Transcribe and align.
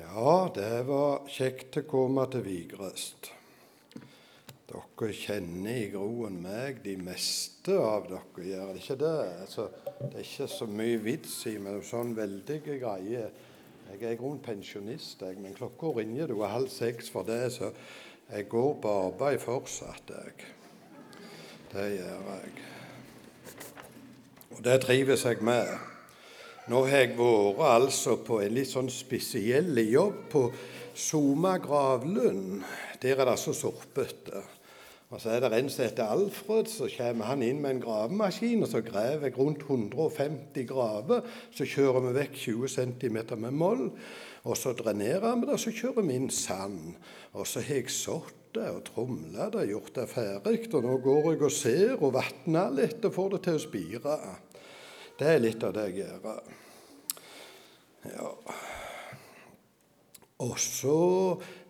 Ja, 0.00 0.50
det 0.54 0.86
var 0.88 1.26
kjekt 1.28 1.76
å 1.76 1.84
komme 1.88 2.24
til 2.32 2.44
Vigrest. 2.46 3.30
Dere 4.70 5.14
kjenner 5.16 5.76
i 5.76 5.90
groen 5.92 6.38
meg, 6.44 6.80
de 6.84 6.94
meste 7.02 7.74
av 7.74 8.06
dere 8.08 8.46
gjør 8.46 8.72
det 8.72 8.82
ikke 8.82 8.96
det? 9.00 9.18
Altså, 9.44 9.66
det 9.98 10.10
er 10.14 10.24
ikke 10.24 10.48
så 10.52 10.68
mye 10.70 11.00
vits 11.04 11.34
i 11.50 11.56
med 11.62 11.82
sånn 11.86 12.14
veldige 12.16 12.78
greier. 12.80 13.34
Jeg 13.90 14.00
er 14.00 14.14
i 14.14 14.18
grunnen 14.20 14.42
pensjonist, 14.44 15.20
jeg, 15.26 15.36
men 15.42 15.56
klokka 15.58 15.92
ringer 15.98 16.30
du 16.30 16.38
er 16.38 16.54
halv 16.54 16.70
seks 16.72 17.10
for 17.10 17.26
det, 17.26 17.42
så 17.52 17.72
jeg 18.30 18.48
går 18.48 18.74
på 18.80 18.96
arbeid 19.08 19.40
fortsatt, 19.42 20.14
jeg. 20.14 20.50
Det 21.72 21.88
gjør 21.96 22.28
jeg. 22.30 22.68
Og 24.54 24.62
det 24.66 24.80
trives 24.86 25.26
jeg 25.26 25.42
med. 25.46 25.99
Nå 26.68 26.82
har 26.84 27.06
jeg 27.06 27.14
vært 27.16 27.60
altså 27.64 28.18
på 28.20 28.42
en 28.44 28.52
litt 28.52 28.68
sånn 28.68 28.90
spesiell 28.92 29.78
jobb 29.80 30.26
på 30.28 30.42
Soma 30.92 31.54
gravlund. 31.62 32.60
Der 33.00 33.22
er 33.22 33.30
det 33.30 33.36
så 33.40 33.54
sorpete. 33.56 34.42
Og 35.10 35.22
så 35.22 35.32
er 35.32 35.40
det 35.42 35.56
en 35.56 35.70
som 35.72 35.86
heter 35.86 36.12
Alfred, 36.12 36.68
så 36.70 36.86
kommer 36.92 37.30
han 37.32 37.40
inn 37.42 37.62
med 37.62 37.72
en 37.72 37.80
gravemaskin, 37.82 38.60
og 38.62 38.68
så 38.70 38.82
graver 38.84 39.26
jeg 39.26 39.38
rundt 39.38 39.64
150 39.64 40.68
graver. 40.68 41.24
Så 41.56 41.64
kjører 41.66 42.04
vi 42.04 42.12
vekk 42.18 42.36
20 42.44 42.74
cm 42.76 43.18
med 43.40 43.56
moll, 43.56 43.88
og 44.44 44.60
så 44.60 44.74
drenerer 44.76 45.40
vi 45.40 45.48
det, 45.48 45.56
og 45.56 45.64
så 45.64 45.72
kjører 45.74 46.06
vi 46.06 46.20
inn 46.20 46.28
sand. 46.30 46.92
Og 47.32 47.48
så 47.48 47.64
har 47.64 47.80
jeg 47.80 47.96
sådd 47.96 48.36
det 48.54 48.68
og 48.68 48.84
tromla 48.92 49.48
det, 49.56 49.64
gjort 49.72 49.96
det 49.96 50.06
ferdig, 50.12 50.60
og 50.76 50.86
nå 50.86 51.00
går 51.08 51.32
jeg 51.32 51.42
og 51.48 51.56
ser 51.56 51.96
og 51.96 52.14
vatner 52.20 52.78
litt 52.82 53.08
og 53.08 53.16
får 53.16 53.34
det 53.34 53.42
til 53.48 53.58
å 53.58 53.64
spire. 53.64 54.20
Det 55.20 55.28
er 55.28 55.42
litt 55.42 55.64
av 55.66 55.74
det 55.76 55.82
jeg 55.90 55.98
gjør. 56.00 56.28
Ja. 58.08 58.28
Og 60.40 60.54
så 60.56 60.94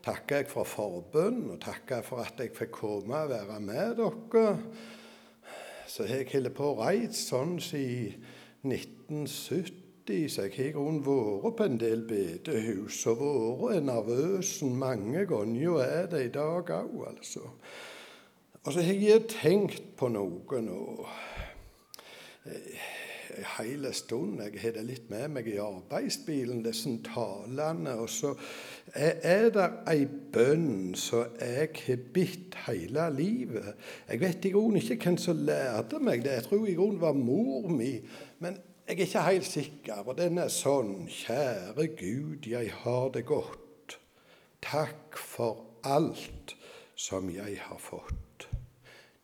takker 0.04 0.44
jeg 0.44 0.50
for 0.52 0.68
forbund, 0.70 1.48
og 1.50 1.58
takker 1.64 2.04
for 2.06 2.22
at 2.22 2.38
jeg 2.38 2.52
fikk 2.54 2.76
komme 2.76 3.24
og 3.24 3.32
være 3.32 3.56
med 3.64 3.98
dere. 3.98 4.44
Så 5.90 6.06
har 6.06 6.22
jeg 6.22 6.30
holdt 6.36 6.54
på 6.54 6.68
å 6.70 6.76
reise 6.78 7.18
sånn 7.18 7.56
siden 7.58 8.70
1970, 8.70 10.30
så 10.30 10.46
jeg 10.46 10.54
har 10.54 10.70
i 10.70 10.76
grunnen 10.76 11.02
vært 11.02 11.58
på 11.58 11.66
en 11.66 11.82
del 11.82 12.06
bedehus 12.06 13.02
og 13.10 13.64
vært 13.64 13.88
nervøs 13.90 14.54
mange 14.62 15.26
ganger, 15.26 15.66
og 15.74 15.82
er 15.88 16.06
det 16.14 16.22
i 16.28 16.32
dag 16.38 16.70
òg, 16.78 17.02
altså. 17.16 17.42
Og 18.62 18.70
så 18.70 18.86
har 18.86 18.94
jeg 18.94 19.26
tenkt 19.34 19.96
på 19.98 20.06
noe 20.14 20.62
nå 20.62 20.80
hele 23.58 23.92
stund. 23.92 24.40
Jeg 24.42 24.60
har 24.62 24.74
det 24.76 24.84
litt 24.86 25.10
med 25.10 25.28
meg 25.36 25.48
i 25.50 25.58
arbeidsbilen, 25.62 26.62
disse 26.64 26.92
talene. 27.06 27.96
Og 28.00 28.10
så 28.10 28.34
er 28.94 29.50
det 29.54 29.68
ei 29.90 30.06
bønn 30.06 30.94
som 30.98 31.36
jeg 31.40 31.70
har 31.86 32.02
bitt 32.14 32.58
hele 32.66 33.06
livet. 33.14 33.74
Jeg 34.08 34.22
vet 34.22 34.48
i 34.48 34.54
grunnen 34.54 34.80
ikke 34.80 34.98
hvem 35.04 35.20
som 35.20 35.44
lærte 35.46 36.02
meg 36.02 36.24
det. 36.26 36.38
Jeg 36.38 36.48
tror 36.48 36.66
i 36.66 36.76
grunnen 36.78 37.00
var 37.02 37.18
mor 37.18 37.70
mi. 37.72 37.94
Men 38.38 38.58
jeg 38.86 38.96
er 38.96 39.06
ikke 39.06 39.26
helt 39.28 39.46
sikker. 39.46 40.04
Og 40.06 40.16
den 40.18 40.38
er 40.42 40.50
sånn 40.50 41.06
Kjære 41.10 41.90
Gud, 41.98 42.48
jeg 42.50 42.72
har 42.82 43.10
det 43.14 43.26
godt. 43.28 43.98
Takk 44.64 45.16
for 45.16 45.64
alt 45.86 46.56
som 46.98 47.30
jeg 47.32 47.60
har 47.64 47.78
fått. 47.80 48.48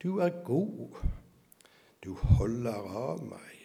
Du 0.03 0.19
er 0.25 0.31
god. 0.45 0.97
Du 2.05 2.15
holder 2.15 2.87
av 2.87 3.23
meg. 3.27 3.56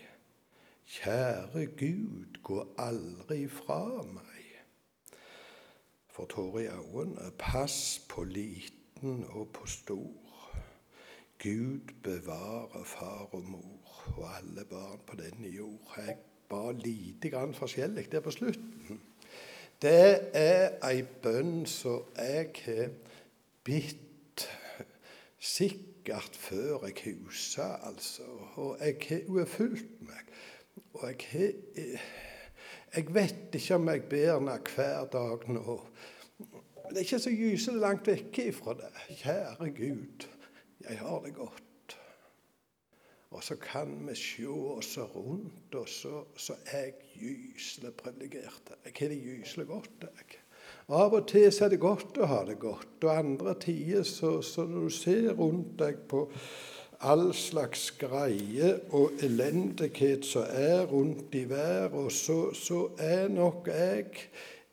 Kjære 0.91 1.65
Gud, 1.65 2.41
gå 2.43 2.63
aldri 2.77 3.45
fra 3.47 4.03
meg. 4.03 4.47
For 6.11 6.27
tårer 6.27 6.59
i 6.59 6.67
øynene, 6.67 7.31
pass 7.39 8.01
på 8.09 8.23
liten 8.23 9.23
og 9.29 9.47
på 9.53 9.67
stor. 9.71 10.51
Gud 11.39 11.93
bevare 12.03 12.83
far 12.85 13.29
og 13.31 13.43
mor 13.43 14.03
og 14.17 14.27
alle 14.37 14.65
barn 14.65 14.99
på 15.07 15.15
denne 15.15 15.47
jord. 15.47 15.95
Jeg 15.97 16.17
ba 16.49 16.71
lite 16.71 17.29
grann 17.29 17.53
forskjellig 17.53 18.11
der 18.11 18.19
på 18.19 18.31
slutten. 18.31 19.01
Det 19.81 20.19
er 20.33 20.75
ei 20.91 21.05
bønn 21.23 21.63
som 21.65 22.03
jeg 22.17 22.51
har 22.65 22.91
bitt 23.63 24.49
sikkert 25.39 26.35
før 26.35 26.85
jeg 26.85 27.15
husker, 27.23 27.79
altså. 27.87 28.27
Og 28.55 28.77
jeg, 28.79 29.23
har 29.37 29.45
fulgt 29.45 30.01
meg. 30.01 30.30
Og 30.93 31.07
jeg, 31.33 31.53
jeg, 32.95 33.05
vet 33.13 33.55
ikke 33.57 33.75
om 33.75 33.89
jeg 33.89 34.03
ber 34.11 34.33
henne 34.35 34.59
hver 34.75 35.09
dag 35.13 35.49
nå. 35.49 35.79
Det 36.91 36.97
er 36.99 37.05
ikke 37.05 37.19
så 37.23 37.31
gyselig 37.31 37.81
langt 37.81 38.07
vekke 38.07 38.47
ifra 38.51 38.75
det. 38.79 38.91
Kjære 39.21 39.69
Gud, 39.77 40.27
jeg 40.83 40.99
har 40.99 41.19
det 41.25 41.35
godt. 41.35 41.97
Og 43.31 43.43
så 43.43 43.55
kan 43.55 43.93
vi 44.07 44.15
se 44.19 44.47
oss 44.47 44.97
rundt, 44.99 45.75
og 45.75 45.87
så, 45.87 46.23
så 46.35 46.57
er 46.65 46.89
jeg 46.89 46.93
gyselig 47.15 47.93
privilegert. 47.95 48.73
Jeg 48.85 48.93
har 48.99 49.13
det 49.13 49.21
gyselig 49.23 49.67
godt, 49.67 49.91
jeg. 50.01 50.41
Av 50.91 51.13
og 51.15 51.27
til 51.29 51.47
så 51.53 51.65
er 51.65 51.71
det 51.71 51.79
godt 51.81 52.17
å 52.19 52.27
ha 52.27 52.41
det 52.47 52.57
godt, 52.59 53.05
og 53.05 53.11
andre 53.13 53.53
tider 53.61 54.03
så, 54.07 54.33
så 54.43 54.65
når 54.67 54.89
du 54.89 54.95
ser 54.95 55.29
rundt 55.39 55.77
deg 55.79 56.01
på 56.11 56.25
all 57.01 57.33
slags 57.33 57.91
greie 57.97 58.75
og 58.93 59.11
elendighet 59.23 60.25
som 60.25 60.45
er 60.49 60.85
rundt 60.85 61.35
i 61.35 61.49
verden, 61.49 62.09
så, 62.09 62.53
så 62.53 62.87
er 62.99 63.27
nok 63.27 63.67
jeg 63.67 64.05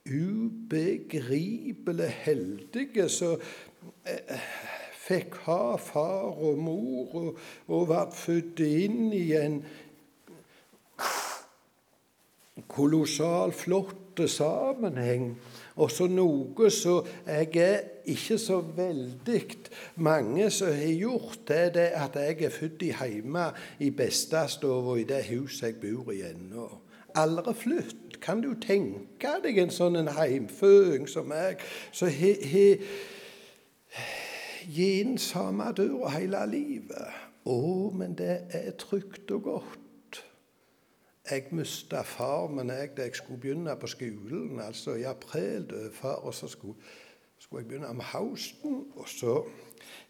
ubegripelig 0.08 2.12
heldig 2.24 3.08
som 3.12 3.40
eh, 4.06 4.44
fikk 5.08 5.38
ha 5.46 5.76
far 5.80 6.36
og 6.36 6.58
mor 6.60 7.14
og, 7.16 7.38
og 7.68 7.86
ble 7.88 8.00
født 8.16 8.60
inn 8.64 9.12
i 9.16 9.32
en 9.38 9.62
kolossal 12.68 13.54
flott 13.56 14.20
sammenheng 14.26 15.30
og 15.78 15.90
så 15.94 16.08
noe 16.10 16.70
som 16.74 17.06
jeg 17.26 17.54
er 17.62 17.78
ikke 18.08 18.38
så 18.40 18.58
veldig 18.60 19.40
mange 20.02 20.50
som 20.50 20.72
har 20.72 20.92
gjort, 20.98 21.40
det, 21.48 21.74
det 21.74 21.88
at 21.94 22.16
jeg 22.18 22.42
er 22.42 22.54
født 22.54 22.84
hjemme 22.88 23.46
i 23.78 23.90
bestestua 23.90 24.96
i 24.98 25.06
det 25.08 25.24
huset 25.30 25.68
jeg 25.68 25.80
bor 25.82 26.12
i 26.12 26.22
ennå. 26.26 26.68
Aldri 27.18 27.54
flytt. 27.54 28.20
Kan 28.20 28.42
du 28.42 28.54
tenke 28.58 29.36
deg 29.44 29.60
en 29.62 29.70
sånn 29.70 29.96
en 30.00 30.10
heimføing 30.16 31.06
som 31.08 31.28
meg, 31.30 31.62
som 31.94 32.10
har 32.10 32.82
gitt 34.68 35.22
samme 35.22 35.70
døra 35.78 36.16
hele 36.16 36.42
livet? 36.50 37.20
Å, 37.48 37.60
men 37.94 38.18
det 38.18 38.34
er 38.52 38.74
trygt 38.80 39.30
og 39.32 39.46
godt. 39.46 39.87
Jeg 41.30 41.50
mista 41.52 42.00
far 42.08 42.46
men 42.48 42.70
jeg, 42.72 42.94
da 42.96 43.04
jeg 43.04 43.18
skulle 43.18 43.40
begynne 43.40 43.76
på 43.76 43.86
skolen. 43.86 44.60
altså 44.60 44.94
I 44.94 45.02
april 45.02 45.66
døde 45.70 45.90
far, 45.92 46.14
og 46.24 46.34
så 46.34 46.48
skulle, 46.48 46.74
skulle 47.38 47.62
jeg 47.62 47.68
begynne 47.68 47.94
med 47.94 48.04
høsten. 48.04 48.84
Og 48.96 49.08
så 49.08 49.34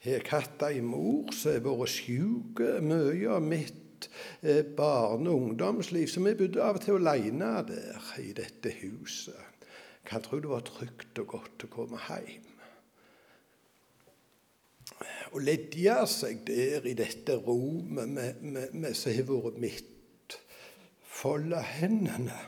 har 0.05 0.13
jeg 0.13 0.29
hatt 0.31 0.63
ei 0.69 0.81
mor 0.81 1.33
som 1.35 1.57
har 1.57 1.65
vært 1.67 1.95
sjuk 1.97 2.63
mye 2.87 3.35
av 3.35 3.43
mitt 3.43 4.09
eh, 4.43 4.63
barne- 4.63 5.31
og 5.31 5.43
ungdomsliv. 5.43 6.07
Så 6.09 6.23
vi 6.23 6.37
bodde 6.39 6.63
av 6.63 6.79
og 6.79 6.87
til 6.87 7.01
aleine 7.01 7.51
der 7.67 8.15
i 8.23 8.31
dette 8.33 8.77
huset. 8.83 9.67
Kan 10.07 10.23
tro 10.23 10.39
det 10.39 10.55
var 10.55 10.63
trygt 10.65 11.19
og 11.19 11.35
godt 11.35 11.67
å 11.67 11.73
komme 11.75 11.99
hjem. 12.07 12.47
Å 15.35 15.39
ledje 15.43 16.01
seg 16.09 16.47
der 16.47 16.87
i 16.89 16.95
dette 16.97 17.35
rommet 17.43 18.97
som 18.97 19.13
har 19.13 19.27
vært 19.29 19.59
mitt 19.61 19.98
folde 21.19 21.63
hendene. 21.63 22.39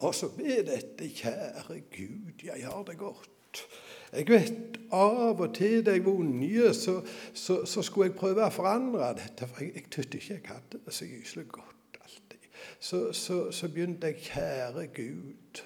Og 0.00 0.14
så 0.14 0.28
be 0.36 0.62
dette, 0.66 1.08
kjære 1.14 1.80
Gud, 1.96 2.44
jeg 2.44 2.66
har 2.66 2.82
det 2.86 2.98
godt. 2.98 3.66
Jeg 4.12 4.26
vet 4.28 4.78
av 4.94 5.38
og 5.40 5.52
til 5.54 5.84
da 5.86 5.94
jeg 5.94 6.04
var 6.06 6.18
unge, 6.22 6.74
så, 6.74 6.96
så, 7.34 7.64
så, 7.66 7.82
skulle 7.82 8.10
jeg 8.10 8.18
prøve 8.18 8.46
å 8.46 8.54
forandre 8.54 9.12
dette. 9.18 9.46
For 9.46 9.62
jeg, 9.62 9.74
jeg 9.76 9.86
syntes 9.90 10.16
ikke 10.18 10.34
jeg 10.34 10.48
hadde 10.50 10.80
det 10.86 10.94
så 10.94 11.06
gyselig 11.06 11.46
godt 11.54 12.00
alltid. 12.02 12.48
Så, 12.78 13.02
så, 13.12 13.38
så, 13.54 13.70
begynte 13.70 14.10
jeg, 14.10 14.24
kjære 14.30 14.86
Gud, 14.96 15.62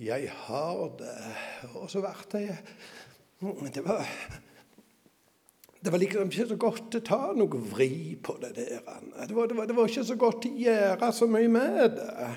jeg 0.00 0.30
har 0.46 0.82
det. 1.00 1.18
Og 1.74 1.90
så 1.92 2.00
ble 2.04 2.44
jeg 2.46 2.58
Det 3.74 3.84
var 3.84 4.08
det 5.84 5.92
var 5.92 6.00
liksom 6.00 6.30
ikke 6.32 6.46
så 6.48 6.56
godt 6.56 6.96
å 6.96 7.00
ta 7.04 7.20
noe 7.36 7.60
vri 7.68 8.16
på 8.16 8.38
det 8.40 8.54
der. 8.56 8.78
Det 9.28 9.34
var, 9.36 9.50
det 9.50 9.56
var, 9.58 9.66
det 9.68 9.76
var 9.76 9.90
ikke 9.90 10.06
så 10.08 10.16
godt 10.16 10.46
å 10.48 10.52
gjøre 10.56 11.10
så 11.12 11.28
mye 11.28 11.50
med 11.52 11.98
det. 11.98 12.28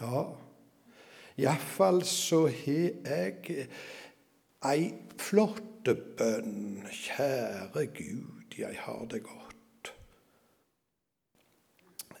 Ja, 0.00 0.24
iallfall 1.40 2.02
så 2.08 2.42
har 2.48 2.90
jeg 3.08 3.68
ei 4.68 4.90
flott 5.20 5.88
bønn. 5.88 6.82
Kjære 6.92 7.86
Gud, 7.96 8.58
jeg 8.58 8.76
har 8.84 9.06
det 9.08 9.22
godt. 9.24 9.94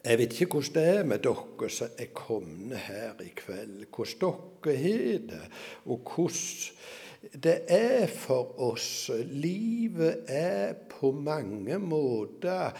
Jeg 0.00 0.16
vet 0.22 0.32
ikke 0.40 0.56
hvordan 0.56 0.72
det 0.78 0.86
er 0.94 1.04
med 1.04 1.20
dere 1.26 1.68
som 1.68 2.00
er 2.00 2.08
kommet 2.16 2.86
her 2.86 3.20
i 3.20 3.28
kveld, 3.36 3.84
hvordan 3.92 4.40
dere 4.64 4.80
har 4.80 5.20
det, 5.34 5.42
og 5.84 6.14
hvordan 6.14 6.80
det 7.20 7.64
er 7.68 8.06
for 8.06 8.60
oss. 8.60 9.10
Livet 9.28 10.24
er 10.28 10.72
på 10.88 11.12
mange 11.12 11.78
måter 11.78 12.72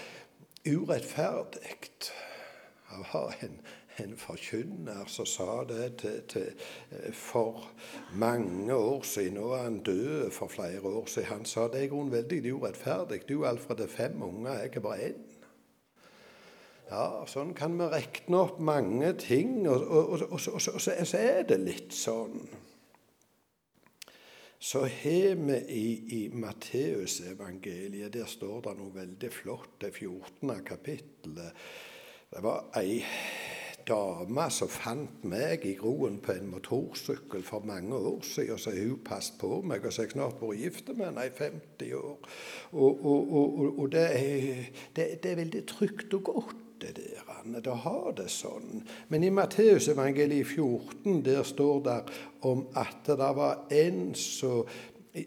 urettferdig. 0.65 1.77
Jeg 2.91 3.05
har 3.13 3.35
en, 3.45 3.61
en 4.03 4.17
forkynner 4.17 5.05
som 5.07 5.27
sa 5.29 5.65
det 5.69 5.91
til, 6.01 6.23
til, 6.29 6.47
eh, 6.91 7.13
for 7.15 7.69
mange 8.13 8.75
år 8.75 9.03
siden. 9.03 9.37
Nå 9.39 9.53
er 9.53 9.63
han 9.63 9.83
død 9.87 10.31
for 10.31 10.49
flere 10.49 10.81
år 10.83 11.07
siden. 11.07 11.29
Han 11.29 11.45
sa 11.45 11.69
det 11.69 11.85
er 11.85 11.93
grunnen 11.93 12.13
veldig 12.13 12.55
urettferdig. 12.55 13.23
Du 13.29 13.45
Alfred 13.45 13.85
er 13.85 13.93
fem 13.93 14.23
unger, 14.23 14.59
jeg 14.59 14.73
er 14.77 14.81
bare 14.81 15.11
én. 15.11 15.21
Ja, 16.91 17.05
sånn 17.31 17.53
kan 17.55 17.77
vi 17.79 17.87
regne 17.87 18.41
opp 18.41 18.59
mange 18.59 19.13
ting, 19.21 19.69
og, 19.71 19.85
og, 19.87 20.25
og, 20.27 20.41
og 20.51 20.73
så, 20.75 21.19
er 21.21 21.45
det 21.47 21.61
litt 21.63 21.95
sånn. 21.95 22.41
Så 24.63 24.81
har 24.85 25.35
vi 25.35 25.55
i, 25.69 26.25
i 26.25 26.29
Matteusevangeliet 26.33 28.13
Der 28.13 28.27
står 28.29 28.61
det 28.67 28.75
noe 28.77 28.93
veldig 28.93 29.31
flott, 29.33 29.79
det 29.81 29.95
14. 29.95 30.53
kapittelet. 30.67 31.63
Det 32.29 32.43
var 32.45 32.67
ei 32.77 32.99
dame 33.89 34.45
som 34.53 34.69
fant 34.69 35.25
meg 35.25 35.65
i 35.65 35.73
groen 35.81 36.19
på 36.21 36.37
en 36.37 36.51
motorsykkel 36.53 37.41
for 37.47 37.65
mange 37.65 37.97
år 37.97 38.21
siden. 38.21 38.61
Så 38.61 38.77
hun 38.77 39.01
passet 39.05 39.41
på 39.41 39.63
meg, 39.65 39.81
og 39.81 39.95
så 39.95 40.03
har 40.03 40.11
jeg 40.11 40.19
snart 40.19 40.43
vært 40.45 40.61
gift 40.61 40.93
med 40.93 41.07
henne 41.09 41.25
i 41.25 41.33
50 41.41 41.95
år. 41.97 42.33
Og, 42.73 43.07
og, 43.15 43.33
og, 43.41 43.79
og 43.79 43.93
det, 43.97 44.07
det, 44.97 45.09
det, 45.23 45.33
er 45.33 45.41
veldig 45.41 45.65
trygt 45.73 46.21
og 46.21 46.29
godt 46.35 46.57
det 46.81 46.95
der, 46.99 47.71
å 47.71 47.77
ha 47.85 48.13
det 48.17 48.29
sånn. 48.33 48.85
Men 49.09 49.25
i 49.27 49.33
Matteusevangeliet 49.35 50.49
14 50.55 51.21
der 51.27 51.45
står 51.47 51.85
det 51.87 51.99
om 52.49 52.65
at 52.79 53.07
det 53.07 53.31
var 53.37 53.67
en 53.75 54.11
som 54.19 54.65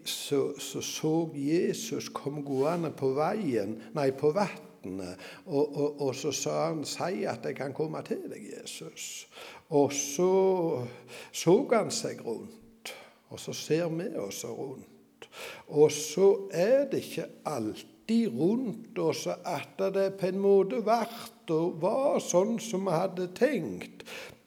så, 0.04 0.52
så, 0.58 0.80
så 0.80 1.30
Jesus 1.34 2.08
kom 2.08 2.40
gående 2.44 2.90
på 2.96 3.10
veien, 3.16 3.76
nei, 3.96 4.10
på 4.16 4.32
vannet. 4.32 5.20
Og, 5.46 5.76
og, 5.76 6.00
og, 6.00 6.10
så 6.16 6.32
sa 6.32 6.54
han 6.68 6.84
'Si 6.84 7.24
at 7.24 7.44
jeg 7.44 7.56
kan 7.56 7.72
komme 7.72 8.02
til 8.04 8.24
deg, 8.28 8.40
Jesus'. 8.52 9.26
Og 9.70 9.92
så 9.92 10.86
så 11.32 11.56
han 11.72 11.90
seg 11.90 12.20
rundt, 12.26 12.94
og 13.30 13.40
så 13.40 13.52
ser 13.52 13.88
vi 13.88 14.16
oss 14.16 14.44
rundt. 14.44 15.28
Og 15.68 15.92
så 15.92 16.48
er 16.52 16.84
det 16.90 17.00
ikke 17.04 17.28
alltid 17.44 18.28
rundt 18.38 18.98
oss 18.98 19.26
at 19.26 19.78
det 19.94 20.14
på 20.20 20.26
en 20.26 20.38
måte 20.38 20.84
vært 20.86 21.33
og 21.52 21.80
var 21.82 22.20
sånn 22.22 22.56
som 22.62 22.86
vi 22.88 22.94
hadde 22.94 23.28
tenkt. 23.36 24.04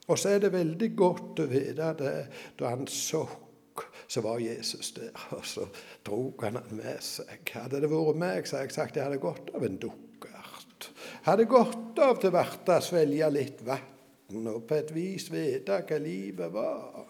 Og 0.08 0.20
så 0.20 0.36
er 0.36 0.46
det 0.46 0.54
veldig 0.54 0.90
godt 0.98 1.42
å 1.44 1.48
vite 1.52 1.92
det 2.00 2.16
da 2.60 2.72
han 2.72 2.88
sokk, 2.88 3.84
så 4.08 4.24
var 4.24 4.40
Jesus 4.40 4.94
der, 4.96 5.12
og 5.36 5.44
så 5.46 5.68
drog 6.08 6.46
han 6.46 6.58
han 6.62 6.80
med 6.80 7.04
seg. 7.04 7.44
Hadde 7.52 7.84
det 7.84 7.92
vært 7.92 8.22
meg, 8.22 8.48
så 8.48 8.58
hadde 8.58 8.70
jeg 8.70 8.78
sagt 8.78 8.98
jeg 8.98 9.10
hadde 9.10 9.22
godt 9.22 9.52
av 9.54 9.68
en 9.68 9.78
dukkert. 9.84 10.90
Hadde 11.28 11.50
godt 11.52 12.02
av 12.02 12.22
til 12.24 12.34
hvert 12.34 12.72
å 12.72 12.80
svelge 12.84 13.30
litt 13.34 13.62
vann 13.68 14.48
og 14.48 14.64
på 14.68 14.80
et 14.80 14.90
vis 14.96 15.30
vite 15.32 15.84
hva 15.88 16.00
livet 16.04 16.52
var. 16.56 17.06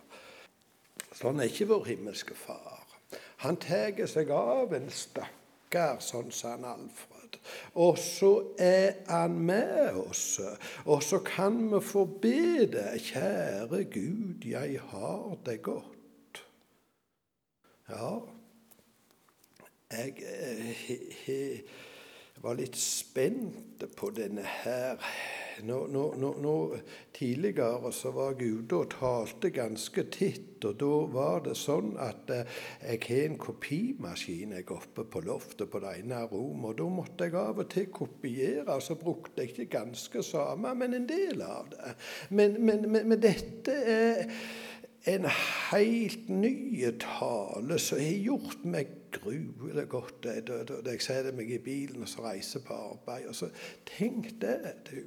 Sånn 1.18 1.42
er 1.42 1.50
ikke 1.50 1.70
vår 1.72 1.90
himmelske 1.94 2.36
Far. 2.38 2.86
Han 3.46 3.58
tar 3.62 4.04
seg 4.10 4.30
av 4.34 4.74
en 4.74 4.90
stakk 4.90 5.38
stakkar, 5.68 6.00
sånn 6.00 6.32
sa 6.32 6.56
han 6.56 6.66
Alfred. 6.66 7.17
Og 7.74 7.98
så 8.02 8.32
er 8.58 9.04
han 9.10 9.40
med 9.40 9.92
oss, 10.02 10.40
og 10.86 11.04
så 11.04 11.20
kan 11.26 11.60
vi 11.72 11.82
få 11.82 12.06
be 12.06 12.66
det. 12.74 12.90
Kjære 13.10 13.84
Gud, 13.94 14.46
jeg 14.46 14.80
har 14.92 15.38
det 15.46 15.62
godt. 15.62 16.44
Ja, 17.90 18.20
jeg 19.92 20.14
he, 20.18 20.94
eh, 20.94 21.14
he, 21.24 21.42
var 22.44 22.58
litt 22.60 22.76
spent 22.78 23.86
på 23.96 24.10
denne 24.12 24.44
her 24.44 25.00
nå, 25.64 25.88
nå, 25.88 26.34
nå, 26.42 26.56
Tidligere 27.18 27.92
så 27.92 28.12
var 28.14 28.36
Gud 28.38 28.74
og 28.78 28.92
talte 28.94 29.50
ganske 29.50 30.04
titt, 30.14 30.66
og 30.66 30.76
da 30.78 30.92
var 31.14 31.42
det 31.48 31.56
sånn 31.58 31.96
at 32.02 32.30
eh, 32.34 32.60
jeg 32.84 33.02
har 33.08 33.24
en 33.26 33.40
kopimaskin 33.42 34.54
jeg 34.54 34.70
oppe 34.74 35.08
på 35.10 35.24
loftet 35.26 35.72
på 35.74 35.82
det 35.82 35.96
ene 36.04 36.22
rommet, 36.30 36.70
og 36.72 36.78
da 36.78 36.90
måtte 37.00 37.26
jeg 37.26 37.40
av 37.42 37.64
og 37.64 37.72
til 37.74 37.90
kopiere, 37.94 38.70
og 38.76 38.86
så 38.86 39.00
brukte 39.02 39.42
jeg 39.42 39.54
ikke 39.56 39.70
ganske 39.80 40.24
samme, 40.26 40.76
men 40.78 40.94
en 41.00 41.10
del 41.10 41.42
av 41.42 41.74
det. 41.74 41.98
Men, 42.30 42.58
men, 42.62 42.90
men, 42.92 43.10
men 43.10 43.22
dette 43.24 43.74
er 43.74 44.38
en 45.08 45.26
helt 45.72 46.30
ny 46.30 46.86
tale 47.00 47.78
som 47.80 48.02
har 48.02 48.26
gjort 48.28 48.66
meg 48.68 48.90
gruelig 49.16 49.86
godt 49.90 50.26
da 50.26 50.92
jeg 50.92 51.04
setter 51.04 51.36
meg 51.36 51.52
i 51.52 51.62
bilen 51.64 52.04
og 52.04 52.12
så 52.12 52.26
reiser 52.26 52.64
på 52.66 52.76
arbeid. 52.76 53.30
Og 53.32 53.36
så 53.36 53.50
Tenk 53.88 54.34
det, 54.42 54.58
du. 54.90 55.00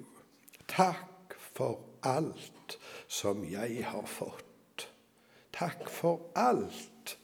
Takk 0.71 1.35
for 1.39 1.81
alt 2.07 2.79
som 3.09 3.43
jeg 3.45 3.85
har 3.85 4.07
fått. 4.07 4.87
Takk 5.53 5.89
for 5.91 6.31
alt 6.39 7.17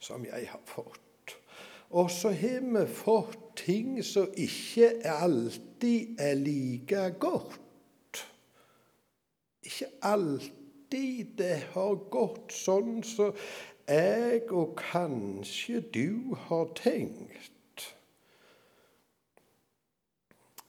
som 0.00 0.24
jeg 0.24 0.48
har 0.48 0.62
fått. 0.64 1.36
Og 1.90 2.10
så 2.10 2.32
har 2.34 2.64
vi 2.64 2.86
fått 2.88 3.38
ting 3.56 4.00
som 4.04 4.32
ikke 4.36 4.90
alltid 5.04 6.20
er 6.20 6.34
like 6.40 7.10
godt. 7.20 8.24
Ikke 9.62 9.90
alltid 10.02 11.36
det 11.38 11.60
har 11.74 11.94
gått 12.10 12.54
sånn 12.54 13.02
som 13.06 13.36
jeg 13.86 14.48
og 14.50 14.74
kanskje 14.80 15.82
du 15.94 16.34
har 16.48 16.70
tenkt. 16.78 17.86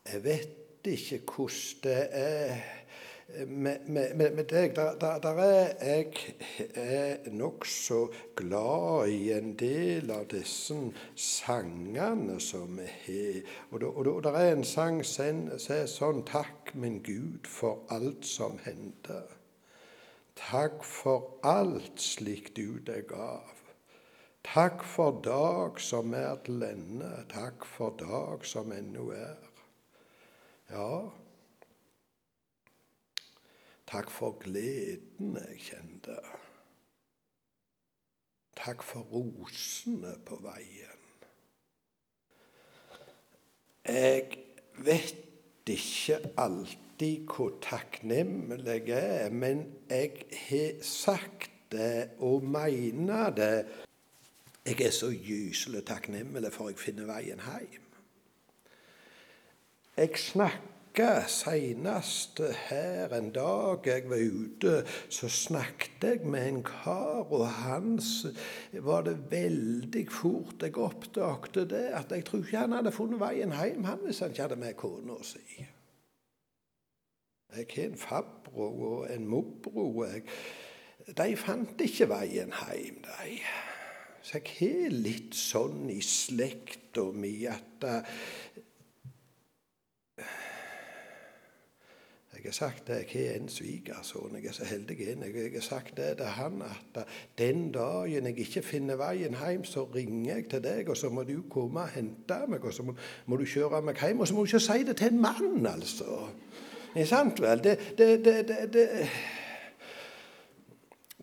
Jeg 0.07 0.23
vet 0.23 0.56
ikke 0.93 1.21
hvordan 1.25 1.83
det 1.83 2.01
er 2.11 2.57
med, 3.47 3.77
med, 3.87 4.31
med 4.31 4.43
deg. 4.43 4.75
Der, 4.75 4.95
der, 4.99 5.19
der 5.19 5.29
er 5.29 5.73
jeg 5.79 6.13
er 6.75 7.17
nokså 7.31 8.07
glad 8.35 9.07
i 9.07 9.31
en 9.31 9.53
del 9.59 10.11
av 10.11 10.27
disse 10.31 10.77
sangene 11.15 12.39
som 12.39 12.79
vi 12.79 12.87
har. 13.05 13.41
Og, 13.71 13.83
og, 13.83 14.07
og 14.15 14.23
der 14.23 14.39
er 14.39 14.53
en 14.55 14.63
sang 14.63 15.03
som 15.05 15.49
er 15.51 15.89
sånn 15.91 16.23
Takk, 16.27 16.73
min 16.73 17.01
Gud, 17.03 17.47
for 17.47 17.83
alt 17.91 18.25
som 18.25 18.59
hendte. 18.65 19.23
Takk 20.37 20.83
for 20.85 21.39
alt 21.47 22.01
slik 22.01 22.53
du 22.55 22.79
deg 22.85 23.09
gav. 23.09 23.53
Takk 24.47 24.83
for 24.87 25.19
dag 25.25 25.81
som 25.83 26.13
er 26.15 26.37
til 26.45 26.63
ende, 26.63 27.09
takk 27.33 27.65
for 27.67 27.97
dag 27.99 28.45
som 28.47 28.71
ennå 28.71 29.09
er. 29.11 29.46
Ja, 30.69 31.09
takk 33.87 34.09
for 34.11 34.35
gleden 34.41 35.37
jeg 35.39 35.61
kjente. 35.63 36.17
Takk 38.57 38.83
for 38.83 39.07
rosene 39.13 40.17
på 40.27 40.41
veien. 40.43 41.05
Jeg 43.87 44.43
vet 44.83 45.71
ikke 45.71 46.19
alltid 46.37 47.31
hvor 47.31 47.55
takknemlig 47.63 48.89
jeg 48.89 48.89
er, 49.23 49.31
men 49.31 49.63
jeg 49.89 50.25
har 50.49 50.83
sagt 50.83 51.51
det 51.71 52.09
og 52.19 52.43
mener 52.43 53.29
det. 53.29 53.67
Jeg 54.65 54.81
er 54.81 54.91
så 54.91 55.13
gyselig 55.15 55.85
takknemlig 55.87 56.51
for 56.51 56.67
jeg 56.67 56.79
finner 56.79 57.07
veien 57.07 57.39
hjem. 57.47 57.86
Jeg 59.97 60.19
snakka 60.21 61.23
seinest 61.25 62.37
her 62.67 63.13
en 63.17 63.31
dag 63.33 63.87
jeg 63.89 64.03
var 64.05 64.19
ute, 64.21 64.73
så 65.09 65.25
snakket 65.25 66.03
jeg 66.05 66.19
med 66.21 66.49
en 66.51 66.59
kar, 66.67 67.25
og 67.33 67.47
hans 67.63 68.27
var 68.85 69.07
det 69.07 69.15
veldig 69.31 70.03
fort 70.13 70.61
jeg 70.61 70.77
oppdaget 70.77 71.57
det, 71.71 71.87
at 71.97 72.13
jeg 72.13 72.27
tror 72.27 72.45
ikke 72.45 72.61
han 72.61 72.77
hadde 72.77 72.93
funnet 72.93 73.19
veien 73.23 73.55
hjem 73.57 73.89
han, 73.89 74.05
hvis 74.05 74.21
han 74.21 74.35
ikke 74.35 74.45
hadde 74.45 74.59
med 74.61 74.77
kona 74.77 75.17
si. 75.25 75.65
Jeg 77.57 77.65
har 77.73 77.83
en 77.87 77.97
fabbro 77.97 78.69
og 78.91 79.09
en 79.09 79.25
morbror. 79.25 80.21
De 81.09 81.29
fant 81.41 81.81
ikke 81.81 82.11
veien 82.13 82.53
hjem, 82.53 83.01
de. 83.01 83.41
Så 84.21 84.43
jeg 84.43 84.53
har 84.61 84.93
litt 84.93 85.33
sånn 85.33 85.89
i 85.89 86.03
slekta 86.05 87.09
mi 87.17 87.33
at 87.49 87.89
Jeg 92.47 92.53
har 92.53 92.67
sagt 92.69 92.87
det, 92.87 92.97
jeg 93.13 93.27
har 93.27 93.41
en 93.41 93.49
svigersønn, 93.51 94.35
jeg 94.39 94.47
er 94.47 94.53
så 94.55 94.65
heldig 94.65 94.95
en. 95.11 95.23
Jeg 95.23 95.51
har 95.53 95.61
sagt 95.61 95.97
det 95.97 96.13
til 96.17 96.29
han 96.31 96.61
at 96.63 97.01
den 97.37 97.71
dagen 97.75 98.29
jeg 98.29 98.39
ikke 98.39 98.61
finner 98.63 98.95
veien 98.95 99.35
hjem, 99.35 99.65
så 99.67 99.83
ringer 99.83 100.35
jeg 100.35 100.45
til 100.53 100.63
deg, 100.63 100.87
og 100.89 100.95
så 100.97 101.09
må 101.11 101.25
du 101.27 101.41
komme 101.51 101.83
og 101.83 101.91
hente 101.91 102.37
meg, 102.47 102.63
og 102.63 102.73
så 102.73 102.85
må, 102.87 102.95
må 103.25 103.35
du 103.35 103.43
kjøre 103.43 103.81
meg 103.83 103.99
hjem. 103.99 104.23
Og 104.23 104.27
så 104.27 104.37
må 104.37 104.45
du 104.45 104.47
ikke 104.47 104.63
si 104.63 104.85
det 104.87 104.95
til 104.95 105.11
en 105.11 105.21
mann, 105.21 105.67
altså. 105.73 106.21
Ikke 106.93 107.09
sant 107.09 107.41
vel? 107.43 107.63
Det, 107.63 107.75
det, 107.97 108.07
det, 108.25 108.61
det, 108.73 108.87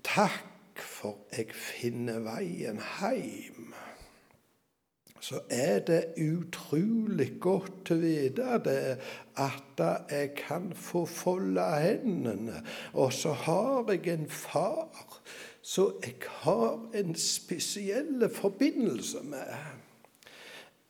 Takk 0.04 0.85
for 0.85 1.25
jeg 1.33 1.57
finner 1.57 2.21
veien 2.28 2.85
heim. 3.00 3.74
Så 5.25 5.38
er 5.49 5.78
det 5.88 6.02
utrolig 6.21 7.31
godt 7.40 7.95
å 7.95 7.97
vite 7.97 8.59
det 8.66 8.97
at 9.40 9.81
jeg 10.12 10.35
kan 10.37 10.69
få 10.76 11.07
folde 11.09 11.64
hendene. 11.81 12.61
Og 12.93 13.12
så 13.16 13.33
har 13.47 13.88
jeg 13.95 14.19
en 14.19 14.28
far 14.28 14.90
så 15.64 15.87
jeg 16.04 16.26
har 16.45 16.75
en 16.93 17.14
spesiell 17.16 18.26
forbindelse 18.28 19.23
med. 19.25 19.54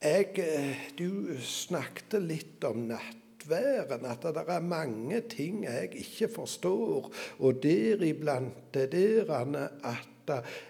Jeg, 0.02 0.32
eh, 0.42 0.80
du 0.98 1.38
snakket 1.38 2.16
litt 2.26 2.64
om 2.66 2.88
nattværen, 2.88 4.02
at 4.10 4.26
det 4.34 4.42
er 4.42 4.66
mange 4.66 5.20
ting 5.30 5.62
jeg 5.64 5.92
ikke 6.02 6.28
forstår. 6.40 7.06
Og 7.38 7.62
deriblant 7.62 8.74
det 8.74 8.90
der 8.92 9.30
at 9.30 10.10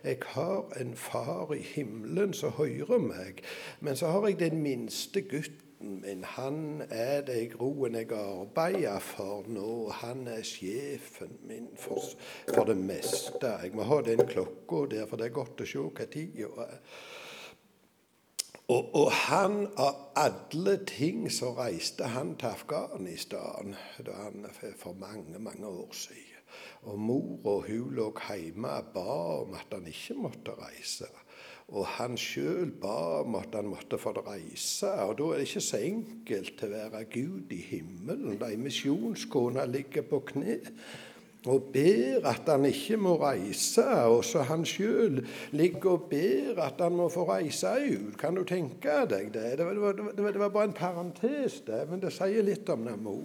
jeg 0.04 0.18
har 0.34 0.72
en 0.80 0.94
far 0.96 1.52
i 1.54 1.62
himmelen 1.62 2.32
som 2.32 2.54
hører 2.58 2.98
meg. 2.98 3.44
Men 3.80 3.96
så 3.96 4.12
har 4.14 4.28
jeg 4.28 4.40
den 4.40 4.62
minste 4.62 5.22
gutten 5.22 5.64
min. 6.00 6.24
Han 6.24 6.82
er 6.90 7.20
det 7.26 7.60
roen 7.60 7.94
jeg 7.94 8.12
arbeider 8.12 8.98
for 8.98 9.44
nå. 9.48 9.90
Han 10.00 10.26
er 10.28 10.42
sjefen 10.42 11.38
min 11.48 11.68
for, 11.78 12.02
for 12.54 12.64
det 12.64 12.76
meste. 12.76 13.56
Jeg 13.62 13.74
må 13.74 13.86
ha 13.88 14.00
den 14.02 14.26
klokka 14.26 14.86
der, 14.90 15.06
for 15.06 15.20
det 15.20 15.28
er 15.28 15.36
godt 15.40 15.60
å 15.60 15.68
se 15.68 15.84
hva 15.84 16.08
tida 16.10 16.50
er. 16.68 16.80
Og, 18.64 18.94
og, 18.96 19.10
han, 19.12 19.66
av 19.76 20.14
alle 20.16 20.78
ting, 20.88 21.26
så 21.32 21.50
reiste 21.52 22.08
han 22.14 22.32
til 22.40 22.48
Afghanistan 22.48 23.74
da 24.06 24.14
han, 24.22 24.46
for 24.80 24.96
mange, 24.96 25.36
mange 25.38 25.68
år 25.68 25.92
siden. 25.92 26.33
Og 26.84 26.98
mor 27.00 27.46
og 27.48 27.68
hun 27.68 27.94
lå 27.96 28.10
hjemme 28.28 28.68
og 28.68 28.90
ba 28.94 29.20
om 29.42 29.54
at 29.56 29.72
han 29.72 29.86
ikke 29.88 30.18
måtte 30.20 30.56
reise. 30.58 31.08
Og 31.72 31.86
han 31.96 32.18
sjøl 32.20 32.74
ba 32.80 33.22
om 33.22 33.38
at 33.40 33.54
han 33.56 33.70
måtte 33.72 33.98
få 33.98 34.12
reise. 34.18 34.90
Og 35.06 35.16
da 35.18 35.30
er 35.30 35.40
det 35.40 35.48
ikke 35.48 35.64
så 35.64 35.80
enkelt 35.80 36.66
å 36.66 36.70
være 36.74 37.06
Gud 37.14 37.54
i 37.56 37.62
himmelen. 37.70 38.36
De 38.40 38.52
misjonskona 38.60 39.64
ligger 39.70 40.04
på 40.10 40.20
kne 40.34 40.60
og 41.44 41.66
ber 41.74 42.24
at 42.28 42.46
han 42.48 42.64
ikke 42.68 42.96
må 43.00 43.14
reise. 43.20 43.84
Og 44.08 44.22
så 44.24 44.44
han 44.48 44.64
sjøl 44.68 45.22
ligger 45.56 45.96
og 45.96 46.08
ber 46.12 46.60
at 46.64 46.80
han 46.84 46.96
må 46.96 47.08
få 47.12 47.26
reise 47.28 47.72
ut. 47.84 48.18
Kan 48.20 48.36
du 48.36 48.44
tenke 48.48 49.02
deg 49.10 49.32
det? 49.34 49.56
Det 49.60 49.66
var, 49.66 49.96
det 49.96 50.04
var, 50.04 50.36
det 50.36 50.44
var 50.44 50.52
bare 50.52 50.70
en 50.70 50.76
parentes, 50.76 51.60
det, 51.66 51.84
men 51.90 52.04
det 52.04 52.12
sier 52.16 52.44
litt 52.44 52.68
om 52.72 52.84
den 52.88 53.02
mor. 53.04 53.24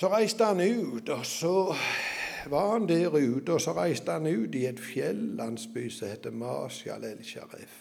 Så 0.00 0.08
reiste 0.08 0.44
han 0.44 0.60
ut, 0.60 1.08
og 1.08 1.26
så 1.26 1.74
var 2.48 2.72
han 2.72 2.88
der 2.88 3.12
ute, 3.12 3.52
og 3.52 3.60
så 3.60 3.74
reiste 3.76 4.12
han 4.12 4.26
ut 4.26 4.54
i 4.56 4.64
et 4.64 4.80
fjellandsby 4.80 5.90
som 5.92 6.08
heter 6.08 6.32
Masial 6.32 7.04
el-Sharif. 7.04 7.74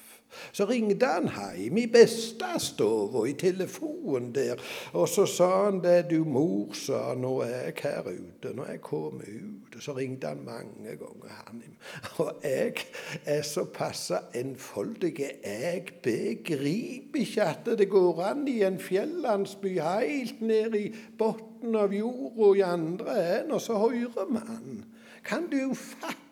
Så 0.52 0.66
ringte 0.68 1.08
han 1.08 1.30
hjem 1.32 1.78
i 1.80 1.86
bestestua, 1.88 3.24
i 3.24 3.38
telefonen 3.40 4.34
der, 4.36 4.60
og 4.94 5.08
så 5.08 5.24
sa 5.26 5.48
han 5.64 5.80
det 5.80 6.10
du 6.12 6.26
mor 6.28 6.76
sa, 6.76 7.14
nå 7.16 7.38
er 7.46 7.70
jeg 7.70 7.78
her 7.86 8.10
ute, 8.12 8.52
nå 8.52 8.68
er 8.68 8.76
jeg 8.76 8.84
kommet 8.84 9.30
ut. 9.40 9.78
Og 9.80 9.86
så 9.86 9.96
ringte 9.96 10.28
han 10.28 10.44
mange 10.44 10.98
ganger, 11.00 11.32
han. 11.48 11.64
Og 12.26 12.44
jeg 12.44 12.84
er 13.24 13.42
såpass 13.48 14.12
enfoldig, 14.36 15.14
jeg 15.46 15.86
begriper 16.04 17.24
ikke 17.24 17.48
at 17.48 17.72
det 17.80 17.88
går 17.90 18.20
an 18.28 18.44
i 18.52 18.60
en 18.68 18.80
fjellandsby 18.80 19.78
helt 19.80 20.44
ned 20.44 20.76
i 20.76 20.90
bunnen 21.16 21.49
av 21.76 21.94
jorda 21.94 22.54
i 22.58 22.66
andre 22.66 23.20
enden, 23.24 23.52
og 23.52 23.62
så 23.62 23.78
hører 23.78 24.32
man. 24.32 24.84
Kan 25.26 25.48
du 25.52 25.74
fatte? 25.76 26.26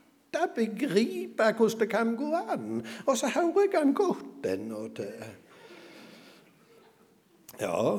begripe 0.56 1.44
hvordan 1.58 1.80
det 1.80 1.90
kan 1.90 2.16
gå 2.16 2.36
an. 2.36 2.86
Og 3.06 3.18
så 3.18 3.28
hører 3.28 3.68
jeg 3.72 3.82
han 3.82 3.94
godt 3.94 4.46
ennå 4.46 4.88
til. 4.96 5.14
Ja, 7.58 7.98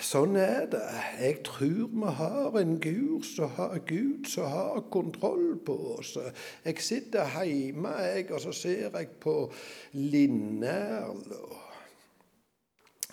sånn 0.00 0.38
er 0.40 0.70
det. 0.72 0.80
Jeg 1.20 1.42
tror 1.44 1.90
vi 1.92 2.12
har 2.16 2.54
en 2.56 2.78
Gud 2.80 3.26
som 3.28 3.50
har, 3.58 3.74
Gud 3.84 4.24
som 4.32 4.48
har 4.48 4.86
kontroll 4.90 5.58
på 5.66 5.76
oss. 5.98 6.14
Jeg 6.64 6.80
sitter 6.80 7.44
hjemme 7.44 7.92
jeg, 8.00 8.30
og 8.32 8.40
så 8.40 8.54
ser 8.56 8.96
jeg 8.96 9.10
på 9.20 9.36
Linnerl. 9.92 11.20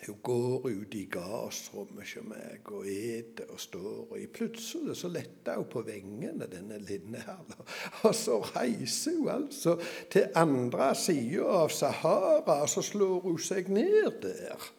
Hun 0.05 0.15
går 0.24 0.67
ut 0.67 0.95
i 0.95 1.05
gassrommet 1.12 2.03
hos 2.03 2.15
meg 2.27 2.72
og 2.75 2.88
eter 2.89 3.51
og 3.53 3.60
står. 3.60 4.12
og 4.12 4.29
Plutselig 4.36 4.98
så 5.00 5.07
letter 5.07 5.55
hun 5.55 5.69
på 5.72 5.83
vengene, 5.88 6.48
denne 6.51 6.79
Linneherla. 6.83 7.63
Og 8.03 8.15
så 8.15 8.39
reiser 8.55 9.17
hun 9.19 9.29
altså 9.29 9.77
til 10.12 10.27
andre 10.36 10.91
sida 10.95 11.48
av 11.63 11.72
Sahara, 11.72 12.62
og 12.62 12.69
så 12.69 12.83
slår 12.83 13.19
hun 13.27 13.39
seg 13.39 13.72
ned 13.72 14.19
der. 14.25 14.72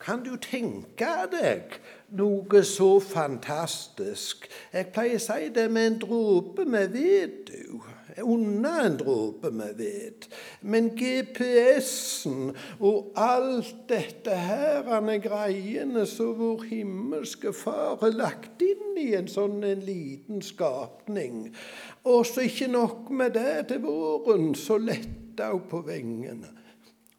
Kan 0.00 0.24
du 0.24 0.34
tenke 0.36 1.10
deg 1.32 1.76
noe 2.16 2.62
så 2.68 2.98
fantastisk? 3.00 4.48
Jeg 4.72 4.90
pleier 4.92 5.20
å 5.20 5.26
si 5.26 5.52
det 5.54 5.68
med 5.72 5.86
en 5.90 6.00
dråpe 6.02 6.66
med 6.68 6.96
vet, 6.96 7.48
du 7.48 7.93
unna 8.22 8.86
en 8.86 8.96
dråpe 8.96 9.50
med 9.50 9.74
ved. 9.76 10.28
Men 10.60 10.90
GPS-en 10.98 12.54
og 12.78 13.12
alt 13.16 13.74
dette 13.88 14.36
her 14.38 14.88
er 14.94 15.18
greiene 15.24 16.06
som 16.06 16.34
vår 16.38 16.66
himmelske 16.70 17.52
Far 17.56 17.98
har 18.02 18.14
lagt 18.14 18.62
inn 18.62 18.98
i 19.00 19.10
en 19.18 19.30
sånn 19.30 19.64
en 19.66 19.84
liten 19.84 20.42
skapning. 20.42 21.48
Og 22.04 22.26
så 22.26 22.46
ikke 22.46 22.70
nok 22.72 23.10
med 23.10 23.34
det, 23.38 23.68
til 23.68 23.84
våren 23.86 24.52
så 24.58 24.78
letter 24.78 25.54
hun 25.54 25.66
på 25.70 25.82
vengene. 25.86 26.50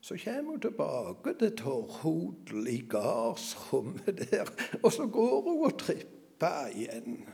Så 0.06 0.18
kommer 0.22 0.52
hun 0.52 0.62
tilbake 0.62 1.34
til 1.40 1.56
Torrhodel 1.58 2.68
i 2.70 2.84
gardsrommet 2.90 4.22
der, 4.30 4.52
og 4.84 4.94
så 4.94 5.08
går 5.10 5.42
hun 5.42 5.66
og 5.66 5.80
tripper 5.82 6.70
igjen. 6.75 7.25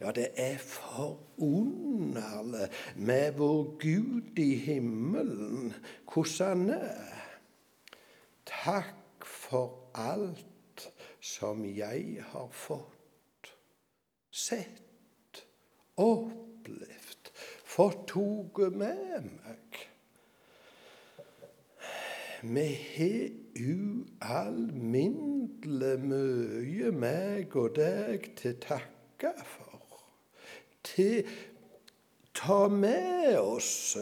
Ja, 0.00 0.12
det 0.14 0.28
er 0.38 0.58
forunderlig 0.62 2.68
med 2.96 3.32
vår 3.32 3.78
Gud 3.78 4.38
i 4.38 4.54
himmelen, 4.54 5.74
hvordan 6.12 6.68
han 6.68 6.70
er. 6.70 7.38
Takk 8.46 9.24
for 9.26 9.90
alt 9.94 10.92
som 11.20 11.64
jeg 11.66 12.22
har 12.30 12.48
fått, 12.54 13.54
sett, 14.30 15.44
opplevd, 15.96 17.32
fått 17.64 18.14
med 18.78 19.22
meg. 19.26 19.88
Vi 22.42 22.78
har 22.94 23.30
ualminnelig 23.58 25.98
mye, 26.06 26.92
meg 26.94 27.56
og 27.58 27.74
deg, 27.80 28.36
til 28.38 28.54
takke 28.62 29.32
for 29.42 29.67
til 30.98 31.22
ta 32.38 32.66
med 32.70 33.38
oss 33.38 33.96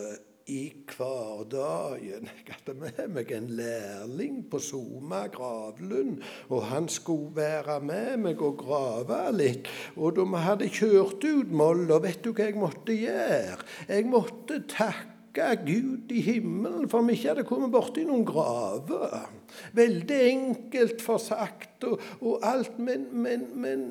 i 0.47 0.69
hverdagen. 0.87 2.29
Jeg 2.47 2.55
hadde 2.55 2.75
med 2.79 3.01
meg 3.17 3.33
en 3.35 3.49
lærling 3.59 4.39
på 4.51 4.61
Soma 4.63 5.25
gravlund, 5.33 6.21
og 6.53 6.69
han 6.71 6.87
skulle 6.93 7.35
være 7.37 7.81
med 7.83 8.23
meg 8.29 8.45
og 8.47 8.61
grave 8.61 9.19
litt. 9.35 9.71
Og 9.97 10.15
da 10.19 10.29
vi 10.31 10.45
hadde 10.45 10.71
kjørt 10.71 11.27
ut 11.27 11.51
Molla, 11.51 11.99
vet 12.05 12.23
du 12.23 12.31
hva 12.31 12.47
jeg 12.47 12.61
måtte 12.63 12.95
gjøre? 12.95 13.59
Jeg 13.91 14.09
måtte 14.13 14.63
takke 14.71 15.16
Gud 15.67 16.13
i 16.13 16.21
himmelen 16.21 16.89
for 16.89 17.05
vi 17.07 17.17
ikke 17.17 17.29
hadde 17.33 17.47
kommet 17.49 17.73
borti 17.75 18.05
noen 18.07 18.25
graver. 18.27 19.27
Veldig 19.77 20.21
enkelt 20.31 21.03
for 21.05 21.23
sagt 21.23 21.85
og, 21.85 22.01
og 22.21 22.41
alt, 22.47 22.79
men, 22.79 23.09
men, 23.13 23.49
men 23.55 23.87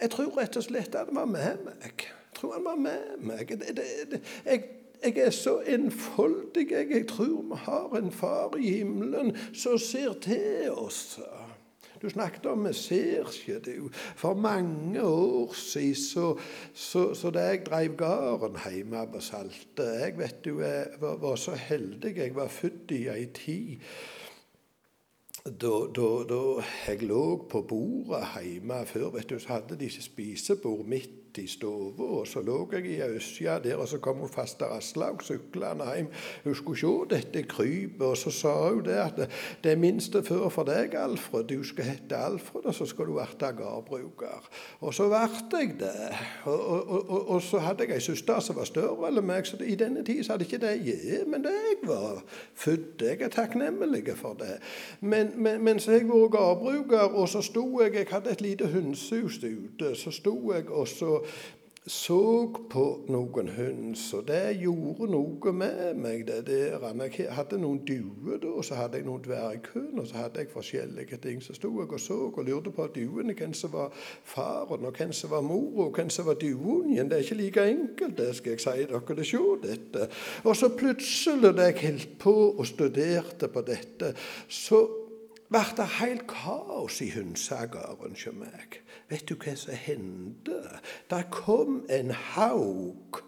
jeg 0.00 0.10
tror 0.14 0.34
rett 0.38 0.58
og 0.58 0.66
slett 0.66 0.94
at 0.94 1.10
han 1.10 1.18
var 1.18 1.30
med 1.30 1.62
meg. 1.66 2.06
Jeg 2.08 2.40
tror 2.40 2.56
han 2.58 2.66
var 2.66 2.82
med 2.82 3.22
meg. 3.30 3.48
Det, 3.48 3.76
det, 3.76 3.86
det, 4.12 4.22
jeg, 4.44 4.64
jeg, 5.02 5.16
er 5.26 5.34
så 5.34 5.58
enfoldig. 5.66 6.68
Jeg, 6.70 6.90
jeg 6.90 7.06
tror 7.10 7.42
vi 7.50 7.60
har 7.66 7.98
en 7.98 8.12
far 8.12 8.58
i 8.58 8.78
himmelen 8.78 9.34
som 9.52 9.78
ser 9.82 10.18
til 10.22 10.70
oss. 10.74 11.18
Du 12.02 12.08
snakket 12.10 12.46
om 12.46 12.64
du, 12.64 13.88
for 14.16 14.34
mange 14.34 15.02
år 15.02 15.54
siden 15.54 15.94
så, 15.94 16.38
så, 16.74 17.14
så 17.14 17.30
da 17.30 17.48
jeg 17.48 17.64
drev 17.66 17.96
gården 17.96 18.58
hjemme 18.70 19.06
på 19.12 19.20
Salte 19.20 19.82
Jeg 19.82 20.18
vet 20.18 20.44
du, 20.44 20.60
jeg 20.60 20.86
var, 21.00 21.16
var 21.16 21.36
så 21.36 21.54
heldig. 21.58 22.16
Jeg 22.16 22.34
var 22.34 22.48
født 22.48 22.90
i 22.90 23.06
ei 23.08 23.26
tid 23.34 23.82
da, 25.48 25.74
da, 25.94 26.08
da, 26.28 26.40
jeg 26.86 27.06
lå 27.08 27.22
på 27.50 27.62
bordet 27.68 28.26
hjemme 28.44 28.82
før, 28.86 29.10
vet 29.14 29.30
du, 29.30 29.38
så 29.40 29.54
hadde 29.56 29.78
de 29.78 29.88
ikke 29.88 30.04
spisebord 30.04 30.84
midt 30.86 31.27
i 31.38 31.46
stua, 31.46 31.92
og 31.98 32.26
så 32.26 32.42
lå 32.42 32.58
jeg 32.72 32.86
i 32.86 33.00
øsja 33.02 33.58
der, 33.64 33.76
og 33.76 33.88
så 33.88 33.98
kom 33.98 34.16
hun 34.16 34.28
faster 34.28 34.66
Aslaug 34.76 35.22
syklende 35.22 35.84
hjem. 35.94 36.08
Hun 36.44 36.54
skulle 36.54 36.78
se 36.80 36.92
dette 37.10 37.42
krypet, 37.42 38.06
og 38.06 38.16
så 38.16 38.30
sa 38.30 38.54
hun 38.68 38.84
det 38.84 38.98
at 38.98 39.16
det, 39.64 39.72
er 39.72 39.76
minste 39.76 40.22
før 40.22 40.48
for 40.48 40.68
deg, 40.68 40.94
Alfred. 40.94 41.48
Du 41.48 41.64
skal 41.64 41.84
hete 41.84 42.16
Alfred, 42.16 42.64
og 42.64 42.74
så 42.74 42.86
skal 42.86 43.06
du 43.06 43.18
bli 43.18 43.52
gardbruker. 43.58 44.48
Og 44.80 44.94
så 44.94 45.08
ble 45.08 45.60
jeg 45.60 45.74
det. 45.80 46.14
Og, 46.44 46.60
og, 46.68 47.10
og, 47.10 47.30
og, 47.30 47.42
så 47.42 47.58
hadde 47.58 47.86
jeg 47.86 47.94
ei 47.98 48.00
søster 48.00 48.40
som 48.40 48.56
var 48.56 48.68
større 48.68 49.10
enn 49.10 49.24
meg, 49.26 49.46
så 49.46 49.58
i 49.64 49.76
denne 49.78 50.04
tid 50.04 50.24
så 50.24 50.34
hadde 50.34 50.46
ikke 50.48 50.60
det 50.62 50.74
jeg, 50.86 51.24
men 51.26 51.44
det 51.44 51.54
jeg 51.54 51.80
var 51.88 52.22
født. 52.54 53.02
Jeg 53.02 53.22
er 53.22 53.32
takknemlig 53.32 54.16
for 54.16 54.36
det. 54.38 54.58
Men, 55.00 55.32
men, 55.36 55.62
mens 55.64 55.88
jeg 55.88 56.08
var 56.08 56.28
gardbruker, 56.32 57.14
og 57.14 57.28
så 57.28 57.42
sto 57.42 57.66
jeg 57.82 57.94
Jeg 57.98 58.06
hadde 58.10 58.30
et 58.30 58.40
lite 58.40 58.66
hønsehus 58.66 59.38
ute. 59.44 59.94
Så 59.96 60.10
sto 60.10 60.52
jeg 60.52 60.70
og 60.70 60.88
så 60.88 61.18
så 61.88 62.52
på 62.70 62.82
noen 63.08 63.48
høns, 63.56 64.02
og 64.12 64.26
det 64.28 64.58
gjorde 64.60 65.06
noe 65.08 65.52
med 65.56 65.96
meg. 65.96 66.26
det 66.26 66.44
der. 66.46 66.82
Jeg 67.18 67.32
hadde 67.32 67.58
noen 67.58 67.80
duer, 67.86 68.44
og 68.44 68.64
så 68.64 68.74
hadde 68.74 68.98
jeg 68.98 69.06
noen 69.06 69.22
dverghøner, 69.24 70.00
og 70.02 70.06
så 70.06 70.16
hadde 70.16 70.42
jeg 70.42 70.50
forskjellige 70.52 71.16
ting. 71.22 71.40
Så 71.42 71.54
sto 71.56 71.70
jeg 71.80 71.92
og 71.92 72.00
så 72.00 72.18
og 72.28 72.44
lurte 72.44 72.70
på 72.70 72.86
duene, 72.94 73.34
hvem 73.34 73.54
som 73.54 73.72
var 73.72 73.92
faren, 74.24 74.84
og 74.84 74.96
hvem 74.96 75.12
som 75.12 75.30
var 75.30 75.40
mor, 75.40 75.86
og 75.86 75.94
hvem 75.96 76.10
som 76.10 76.26
var 76.26 76.34
dueungen. 76.34 77.08
Det 77.08 77.16
er 77.16 77.24
ikke 77.24 77.40
like 77.40 77.66
enkelt, 77.70 78.18
det 78.18 78.36
skal 78.36 78.52
jeg 78.52 78.60
si 78.60 78.84
dere. 78.92 79.16
Det 79.16 79.26
se 79.26 79.42
dette. 79.62 80.08
Og 80.44 80.56
så 80.56 80.68
plutselig, 80.68 81.54
da 81.56 81.70
jeg 81.70 81.80
holdt 81.82 82.18
på 82.18 82.34
og 82.58 82.66
studerte 82.66 83.48
på 83.48 83.64
dette, 83.64 84.12
så 84.48 84.84
ble 85.48 85.64
det 85.76 85.88
helt 86.02 86.26
kaos 86.28 87.00
i 87.00 87.10
hønsegården 87.14 88.12
hos 88.12 88.28
meg. 88.36 88.82
Vet 89.08 89.28
du 89.28 89.38
hva 89.40 89.54
som 89.56 89.72
hendte? 89.72 90.58
Det 91.08 91.22
kom 91.32 91.80
en 91.88 92.10
hauk, 92.10 93.22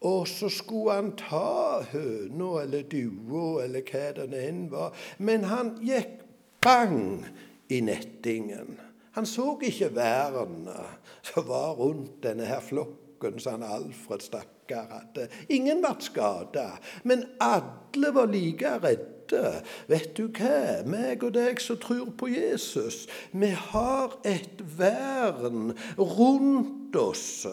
og 0.00 0.28
så 0.28 0.48
skulle 0.52 0.96
han 0.96 1.10
ta 1.20 1.82
høna 1.90 2.52
eller 2.62 2.86
dua 2.88 3.64
eller 3.66 3.84
hva 3.84 4.06
det 4.16 4.42
enn 4.46 4.66
var. 4.72 4.96
Men 5.18 5.44
han 5.50 5.74
gikk 5.84 6.22
bang 6.64 7.26
i 7.68 7.82
nettingen. 7.84 8.78
Han 9.16 9.28
så 9.28 9.54
ikke 9.64 9.92
vernet 9.96 11.12
som 11.24 11.46
var 11.48 11.76
rundt 11.78 12.22
denne 12.24 12.48
her 12.48 12.60
flokken 12.64 13.40
som 13.40 13.64
Alfred 13.64 14.24
stakkar 14.24 14.88
hadde. 14.92 15.28
Ingen 15.52 15.80
ble 15.84 15.94
skada, 16.04 16.70
men 17.04 17.24
alle 17.40 18.12
var 18.16 18.28
like 18.32 18.72
redde 18.84 19.15
dette. 19.30 19.62
Vet 19.88 20.16
du 20.16 20.28
hva? 20.28 20.82
Meg 20.86 21.24
og 21.26 21.34
deg 21.36 21.60
som 21.62 21.78
tror 21.80 22.12
på 22.18 22.28
Jesus, 22.32 23.06
vi 23.32 23.50
har 23.50 24.16
et 24.24 24.62
vern 24.78 25.74
rundt 25.98 26.96
oss. 26.96 27.46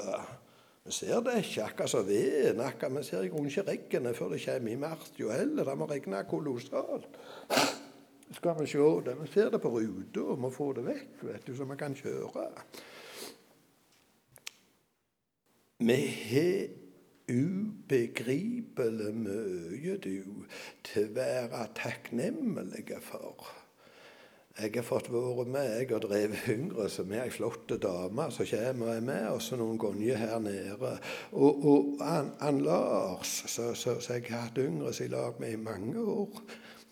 Vi 0.84 0.92
ser 0.92 1.22
det 1.24 1.38
ikke 1.40 1.64
akkurat 1.64 1.90
som 1.90 2.08
veden. 2.08 2.64
Vi 2.98 3.04
ser 3.04 3.24
i 3.24 3.32
grunnen 3.32 3.48
ikke 3.48 3.68
regnet 3.70 4.18
før 4.18 4.34
det 4.34 4.44
kommer 4.44 4.72
i 4.72 4.80
mars 4.80 5.14
jo 5.18 5.32
heller. 5.32 5.64
Det 5.64 5.78
må 5.80 5.88
regne 5.88 6.24
kolossalt. 6.30 7.20
Skal 8.34 8.58
vi 8.60 8.68
se 8.68 8.88
det. 9.06 9.16
Vi 9.22 9.32
ser 9.32 9.50
det 9.54 9.62
på 9.62 9.70
ruta 9.70 10.26
og 10.34 10.40
må 10.42 10.50
få 10.52 10.74
det 10.74 10.88
vekk, 10.88 11.24
vet 11.30 11.48
du, 11.48 11.56
så 11.56 11.68
vi 11.70 11.78
kan 11.80 11.96
kjøre. 11.96 12.48
Vi 15.84 16.00
har 16.32 16.83
ubegripelig 17.30 19.12
mye 19.16 19.98
du 20.04 20.46
til 20.84 21.10
å 21.10 21.18
være 21.18 21.68
takknemlig 21.78 22.98
for. 23.04 23.52
Jeg 24.54 24.76
har 24.76 24.86
fått 24.86 25.08
være 25.10 25.48
med 25.50 25.72
jeg 25.80 25.88
har 25.90 26.04
drevet 26.04 26.50
yngre, 26.54 26.86
som 26.90 27.12
er 27.12 27.24
ei 27.24 27.32
flott 27.34 27.72
dame 27.82 28.28
som 28.32 28.46
kommer 28.46 29.00
med 29.02 29.26
oss 29.32 29.48
noen 29.58 29.80
ganger 29.82 30.20
her 30.22 30.36
nede. 30.44 30.92
Og, 31.32 31.66
og 31.66 32.04
han, 32.06 32.60
Lars, 32.62 33.32
som 33.50 33.74
jeg 33.74 34.28
har 34.30 34.46
hatt 34.46 34.62
yngre 34.62 34.94
i 35.02 35.10
lag 35.10 35.42
med 35.42 35.56
i 35.56 35.64
mange 35.64 36.06
år 36.06 36.44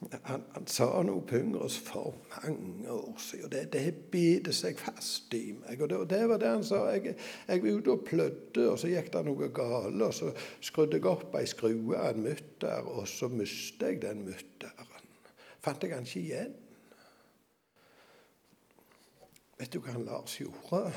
han, 0.09 0.43
han, 0.53 0.65
sa 0.67 0.87
noe 1.05 1.21
på 1.29 1.37
Yngres 1.37 1.75
for 1.85 2.15
mange 2.31 2.89
år 2.89 3.19
siden. 3.21 3.51
Det, 3.53 3.61
det 3.73 3.93
biter 4.13 4.55
seg 4.55 4.79
fast 4.81 5.33
i 5.37 5.51
meg. 5.53 5.77
Og 5.77 5.91
det, 5.91 5.99
og 6.01 6.07
det, 6.09 6.21
var 6.29 6.41
det 6.41 6.49
han 6.49 6.65
sa. 6.65 6.81
Jeg, 6.95 7.13
jeg 7.47 7.63
var 7.63 7.77
ute 7.77 7.93
og 7.93 8.05
plødde, 8.07 8.65
og 8.71 8.79
så 8.81 8.89
gikk 8.89 9.11
det 9.13 9.23
noe 9.27 9.51
galt. 9.53 10.01
Og 10.01 10.15
så 10.17 10.31
skrudde 10.63 10.97
jeg 10.97 11.09
opp 11.11 11.37
ei 11.37 11.45
skrue 11.49 11.99
av 11.99 12.15
en 12.15 12.25
mutter, 12.25 12.89
og 12.89 13.05
så 13.09 13.29
mistet 13.29 13.87
jeg 13.87 14.01
den 14.07 14.25
mutteren. 14.25 14.89
Fant 15.61 15.83
jeg 15.85 15.93
han 15.93 16.09
ikke 16.09 16.23
igjen. 16.23 16.57
Vet 19.61 19.75
du 19.75 19.77
hva 19.83 19.93
han 19.93 20.07
Lars 20.07 20.39
gjorde? 20.41 20.87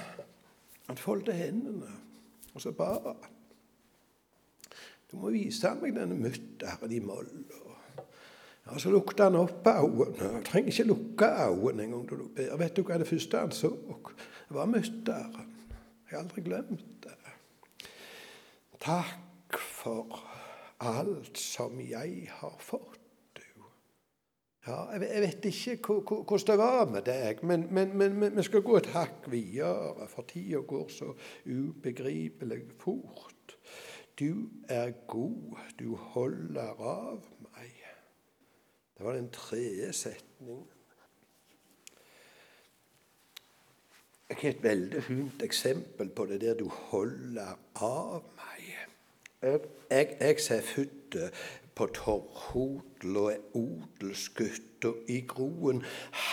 Han 0.89 1.01
foldet 1.01 1.37
hendene, 1.37 1.91
og 2.55 2.65
så 2.65 2.73
ba 2.77 2.95
han. 3.05 3.21
Du 5.11 5.19
må 5.21 5.31
vise 5.35 5.71
meg 5.79 5.93
denne 5.95 6.17
mutteren 6.17 6.93
i 6.93 7.03
moll. 7.05 7.29
Ja, 8.67 8.79
Så 8.79 8.91
lukta 8.91 9.25
han 9.29 9.37
opp 9.37 9.67
øynene. 9.67 10.39
Du 10.39 10.45
trenger 10.45 10.73
ikke 10.73 10.89
lukke 10.89 11.27
øynene 11.27 11.83
engang. 11.83 12.13
Og 12.53 12.59
vet 12.59 12.77
du 12.77 12.83
hva 12.83 12.99
det 12.99 13.09
første 13.09 13.39
han 13.39 13.53
så? 13.53 13.71
Det 14.49 14.57
var 14.57 14.67
mutter'n. 14.67 15.51
Jeg 16.11 16.19
har 16.19 16.23
aldri 16.23 16.43
glemt 16.43 17.05
det. 17.05 17.17
Takk 18.81 19.59
for 19.59 20.21
alt 20.81 21.39
som 21.39 21.81
jeg 21.81 22.29
har 22.31 22.57
fått, 22.61 23.01
du. 23.37 23.65
Ja, 24.67 24.91
jeg 24.93 25.01
vet 25.01 25.45
ikke 25.49 25.95
hvordan 26.03 26.47
det 26.47 26.59
var 26.59 26.85
med 26.91 27.03
deg, 27.09 27.41
men, 27.43 27.67
men, 27.71 27.97
men 27.97 28.37
vi 28.37 28.43
skal 28.43 28.63
gå 28.63 28.77
et 28.77 28.91
hakk 28.93 29.31
videre, 29.33 30.09
for 30.09 30.29
tida 30.29 30.61
går 30.61 30.89
så 30.93 31.15
ubegripelig 31.47 32.61
fort. 32.81 33.57
Du 34.21 34.49
er 34.69 34.93
god, 35.09 35.57
du 35.79 35.97
holder 35.97 36.77
av 36.79 37.25
det 38.99 39.07
var 39.07 39.13
den 39.13 39.31
tredje 39.31 39.93
setningen. 39.93 40.67
Jeg 44.29 44.37
har 44.41 44.51
et 44.51 44.63
veldig 44.63 45.03
fint 45.03 45.43
eksempel 45.43 46.09
på 46.09 46.27
det 46.27 46.41
der 46.41 46.55
du 46.59 46.69
holder 46.69 47.59
av 47.75 48.23
meg. 48.39 48.71
Jeg, 49.43 50.17
jeg 50.21 50.41
som 50.41 50.57
er 50.57 50.63
født 50.63 51.19
på 51.75 51.87
Torrhodel 51.95 53.17
og 53.21 53.59
odelsgutt 53.59 54.89
og 54.89 55.11
i 55.11 55.21
groen, 55.29 55.83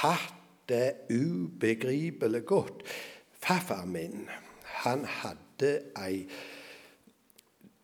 hatt 0.02 0.38
det 0.70 0.94
ubegripelig 1.10 2.46
godt. 2.46 2.84
Farfar 3.42 3.86
min, 3.86 4.30
han 4.64 5.06
hadde 5.06 5.74
ei 6.00 6.28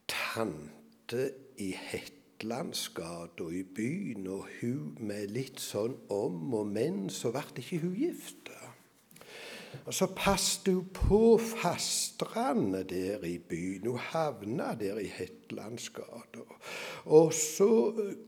tante 0.08 1.32
i 1.58 1.74
Hette 1.76 2.17
Hetlandsgata 2.38 3.50
i 3.50 3.64
byen, 3.64 4.28
og 4.28 4.46
hun 4.60 4.98
med 5.02 5.32
litt 5.34 5.58
sånn 5.58 5.96
om 6.14 6.52
og 6.54 6.68
men, 6.70 7.08
så 7.10 7.32
ble 7.34 7.42
ikke 7.58 7.80
hun 7.82 7.96
gift. 7.98 8.52
Og 9.88 9.94
så 9.94 10.06
passet 10.14 10.70
hun 10.70 10.86
på 10.94 11.20
fastlandet 11.42 12.92
der 12.92 13.26
i 13.26 13.40
byen. 13.40 13.88
Hun 13.90 14.04
havna 14.12 14.76
der 14.78 15.00
i 15.02 15.08
Hetlandsgata. 15.10 16.46
Og 17.06 17.34
så 17.34 17.72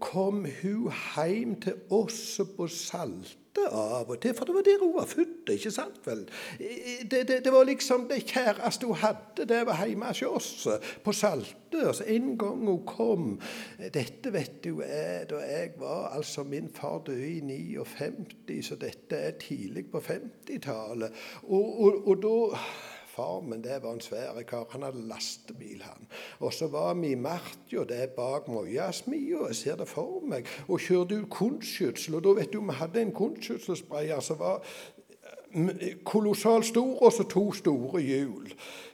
kom 0.01 0.41
hun 0.61 0.89
hjem 0.89 1.59
til 1.61 1.77
oss 1.93 2.39
på 2.57 2.67
Salt 2.67 3.37
av 3.57 4.09
og 4.09 4.19
til, 4.21 4.33
for 4.37 4.45
det 4.45 4.55
var 4.55 4.65
der 4.67 4.83
hun 4.83 4.93
var 4.95 5.05
født. 5.09 5.49
ikke 5.49 5.71
sant 5.71 5.99
vel? 6.05 6.25
Det, 7.11 7.27
det, 7.27 7.39
det 7.45 7.53
var 7.53 7.63
liksom 7.63 8.07
det 8.09 8.23
kjæreste 8.29 8.85
hun 8.85 8.95
hadde, 8.95 9.47
det 9.49 9.65
var 9.65 9.85
hjemme 9.85 10.05
hos 10.05 10.21
oss 10.21 10.67
på 11.03 11.13
Salte. 11.13 11.55
Altså, 11.73 12.03
en 12.07 12.37
gang 12.37 12.65
hun 12.65 12.85
kom 12.85 13.25
Dette 13.93 14.33
vet 14.33 14.63
du 14.63 14.81
er 14.81 15.27
da 15.29 15.41
jeg 15.45 15.75
var 15.77 16.15
altså 16.17 16.43
Min 16.43 16.69
far 16.73 17.03
døde 17.05 17.27
i 17.29 17.41
59, 17.41 18.65
så 18.65 18.75
dette 18.75 19.15
er 19.15 19.37
tidlig 19.41 19.85
på 19.91 20.01
50-tallet. 20.01 21.11
og, 21.43 21.81
og, 21.81 22.07
og 22.07 22.23
da 22.23 22.57
far, 23.19 23.41
men 23.41 23.63
det 23.63 23.81
var 23.83 23.93
en 23.93 24.03
svær 24.03 24.41
kar. 24.47 24.67
Han 24.73 24.85
hadde 24.87 25.07
lastebil, 25.07 25.81
han. 25.83 26.07
Og 26.39 26.53
så 26.53 26.67
var 26.67 26.93
vi 26.93 27.11
i 27.11 27.19
Martjo, 27.19 27.83
det 27.83 28.03
er 28.03 28.13
bak 28.15 28.47
Møyasmia, 28.47 29.47
jeg 29.47 29.55
ser 29.55 29.79
det 29.79 29.87
for 29.87 30.23
meg, 30.27 30.47
og 30.67 30.79
kjørte 30.79 31.19
ut 31.19 31.29
kunstskjøtsel. 31.33 32.19
Og 32.19 32.23
da 32.23 32.37
vet 32.39 32.53
du, 32.53 32.61
vi 32.63 32.77
hadde 32.79 33.01
en 33.01 33.15
kunstskjøtselsprayer 33.15 34.23
som 34.23 34.39
var 34.39 34.63
kolossalt 36.05 36.65
stor, 36.65 37.03
og 37.03 37.13
så 37.13 37.23
to 37.23 37.51
store 37.53 38.01
hjul 38.01 38.51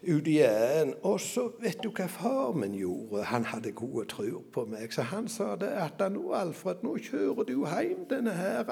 uti 0.08 0.38
enden. 0.40 0.94
Og 1.04 1.20
så 1.20 1.50
vet 1.60 1.82
du 1.84 1.90
hva 1.90 2.08
far 2.12 2.54
min 2.56 2.76
gjorde? 2.78 3.26
Han 3.32 3.46
hadde 3.50 3.74
gode 3.76 4.06
trur 4.12 4.44
på 4.54 4.66
meg. 4.70 4.94
Så 4.94 5.04
han 5.10 5.28
sa 5.32 5.56
det 5.60 5.72
at 5.82 6.00
nå, 6.12 6.30
Alfred, 6.38 6.84
nå 6.86 6.96
kjører 7.04 7.48
du 7.50 7.56
hjem 7.66 8.06
denne 8.10 8.36
her 8.38 8.64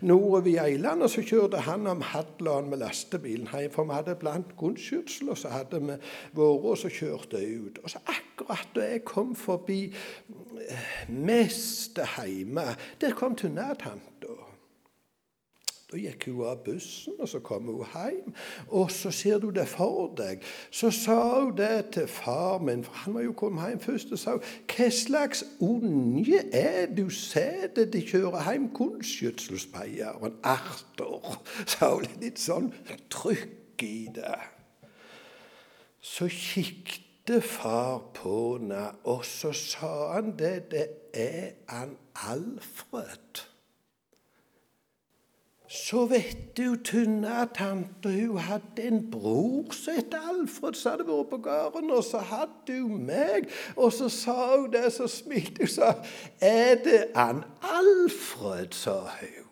nordover 0.00 0.64
Eiland. 0.64 1.02
Og 1.02 1.10
så 1.10 1.24
kjørte 1.26 1.64
han 1.66 1.86
om 1.86 2.04
Hadeland 2.12 2.72
med 2.72 2.82
lastebilen 2.84 3.50
hjem, 3.52 3.72
for 3.74 3.88
vi 3.88 3.98
hadde 3.98 4.16
blant 4.20 4.56
grunnskytsel, 4.56 5.32
og 5.34 5.38
så 5.38 5.52
hadde 5.52 5.82
vi 5.82 5.98
vært 6.38 6.70
og 6.72 6.78
så 6.78 6.88
kjørte 6.92 7.42
jeg 7.42 7.60
ut. 7.66 7.82
Og 7.82 7.92
så 7.92 8.00
akkurat 8.06 8.72
da 8.76 8.88
jeg 8.94 9.04
kom 9.04 9.34
forbi 9.36 9.82
mest 11.08 12.00
hjemme, 12.16 12.72
der 13.00 13.14
kom 13.18 13.36
tunnatanta. 13.36 14.51
Da 15.92 15.98
gikk 16.00 16.24
hun 16.30 16.46
av 16.48 16.62
bussen, 16.64 17.18
og 17.20 17.28
så 17.28 17.38
kom 17.44 17.66
hun 17.68 17.82
hjem. 17.92 18.32
Og 18.72 18.88
så 18.90 19.10
ser 19.12 19.42
du 19.42 19.50
det 19.52 19.66
for 19.68 20.14
deg. 20.16 20.40
Så 20.72 20.88
sa 20.96 21.18
hun 21.34 21.50
det 21.58 21.90
til 21.92 22.06
far 22.08 22.62
min, 22.64 22.84
for 22.84 22.96
han 23.02 23.18
var 23.18 23.26
jo 23.26 23.34
kommet 23.36 23.68
hjem 23.68 23.82
først, 23.84 24.14
og 24.16 24.22
sa 24.22 24.38
hun, 24.38 24.46
hva 24.72 24.88
slags 24.88 25.44
unge 25.60 26.40
er 26.48 26.88
du 26.96 27.10
setter 27.12 27.90
de 27.92 28.00
kjører 28.08 28.48
hjem 28.48 28.70
kunstgjødselspeieren 28.78 30.40
Arthur? 30.40 31.36
Sa 31.68 31.92
hun 31.92 32.08
litt 32.24 32.40
sånn 32.40 32.72
trykk 33.12 33.84
i 33.84 34.08
det. 34.16 34.40
Så 36.00 36.32
kikket 36.32 37.44
far 37.44 38.00
på 38.16 38.36
henne, 38.56 38.88
og 39.04 39.26
så 39.28 39.52
sa 39.52 39.94
han 40.16 40.38
det, 40.40 40.56
det 40.72 40.88
er 41.12 41.52
han 41.68 41.98
Alfred. 42.16 43.51
Så 45.72 46.04
vet 46.04 46.56
du, 46.56 46.74
tynne 46.84 47.46
tante, 47.56 48.10
hun 48.12 48.36
hadde 48.44 48.82
en 48.84 48.98
bror 49.10 49.72
som 49.72 49.96
het 49.96 50.12
Alfred, 50.12 50.76
som 50.76 50.92
hadde 50.92 51.06
vært 51.08 51.30
på 51.30 51.38
gården. 51.46 51.88
Og 51.96 52.04
så 52.04 52.20
hadde 52.28 52.76
hun 52.82 53.06
meg, 53.08 53.48
og 53.76 53.88
så 53.96 54.10
sa 54.12 54.34
hun 54.50 54.68
det, 54.74 54.90
så 54.92 55.08
smilte 55.08 55.64
hun 55.64 55.72
sa 55.72 55.94
Er 56.44 56.76
det 56.84 57.06
han 57.16 57.40
Alfred, 57.64 58.76
sa 58.76 58.98
hun. 59.00 59.48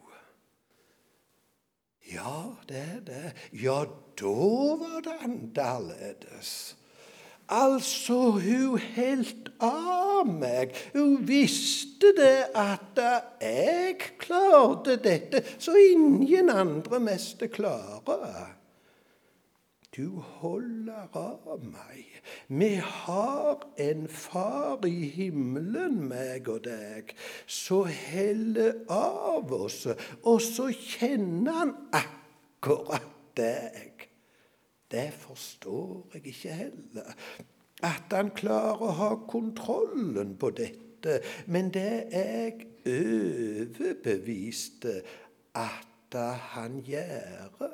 Ja, 2.12 2.52
det 2.68 2.76
er 2.76 3.00
det. 3.06 3.32
Ja, 3.62 3.84
da 4.20 4.36
var 4.82 5.00
det 5.06 5.16
annerledes. 5.24 6.76
Altså, 7.50 8.30
hun 8.38 8.78
helt 8.94 9.50
av 9.58 10.28
meg. 10.30 10.76
Hun 10.94 11.18
visste 11.26 12.12
det 12.16 12.52
at 12.54 13.00
jeg 13.42 13.96
klarte 14.22 14.94
dette, 15.02 15.42
så 15.58 15.74
ingen 15.74 16.50
andre 16.50 17.00
mest 17.02 17.42
klarer. 17.50 18.54
Du 19.90 20.22
holder 20.38 21.08
av 21.18 21.64
meg. 21.66 22.06
Vi 22.46 22.76
har 22.78 23.64
en 23.82 24.06
far 24.08 24.86
i 24.86 25.08
himmelen, 25.10 25.96
meg 26.12 26.46
og 26.48 26.62
deg, 26.68 27.10
så 27.50 27.82
heller 27.90 28.84
av 28.86 29.50
oss, 29.50 29.88
og 30.22 30.38
så 30.46 30.68
kjenner 30.70 31.58
han 31.58 31.74
akkurat 31.90 33.10
deg. 33.34 33.89
Det 34.90 35.12
forstår 35.12 36.10
jeg 36.14 36.26
ikke 36.26 36.48
heller. 36.48 37.12
At 37.82 38.12
han 38.12 38.30
klarer 38.36 38.82
å 38.82 38.96
ha 38.98 39.10
kontrollen 39.30 40.36
på 40.40 40.50
dette. 40.50 41.20
Men 41.46 41.70
det 41.72 42.12
er 42.12 42.32
jeg 42.44 42.66
overbevist 43.70 44.84
at 45.56 46.18
han 46.54 46.80
gjør. 46.84 47.70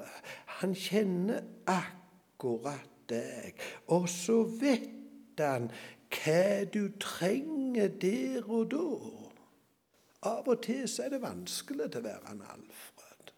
Han 0.61 0.75
kjenner 0.75 1.43
akkurat 1.67 2.93
deg. 3.09 3.55
Og 3.87 4.09
så 4.09 4.43
vet 4.61 5.41
han 5.41 5.71
hva 6.17 6.65
du 6.73 6.89
trenger 7.01 7.89
der 7.89 8.45
og 8.47 8.71
da. 8.71 8.91
Av 10.27 10.49
og 10.49 10.63
til 10.63 10.87
så 10.91 11.07
er 11.07 11.17
det 11.17 11.23
vanskelig 11.23 11.91
til 11.93 12.03
å 12.03 12.07
være 12.07 12.33
en 12.35 12.45
Alfred. 12.51 13.33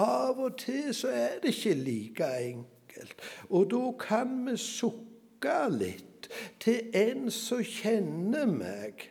Av 0.00 0.38
og 0.40 0.56
til 0.58 0.94
så 0.96 1.10
er 1.12 1.42
det 1.42 1.52
ikke 1.52 1.74
like 1.78 2.30
enkelt 2.38 2.71
enkelt. 2.92 3.14
Og 3.50 3.70
da 3.70 3.92
kan 3.98 4.46
vi 4.46 4.56
sukke 4.56 5.56
litt 5.70 6.28
til 6.60 6.90
en 6.94 7.30
som 7.30 7.62
kjenner 7.64 8.46
meg, 8.46 9.08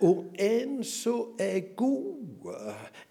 og 0.00 0.26
en 0.38 0.84
som 0.84 1.36
er 1.40 1.74
god, 1.76 2.52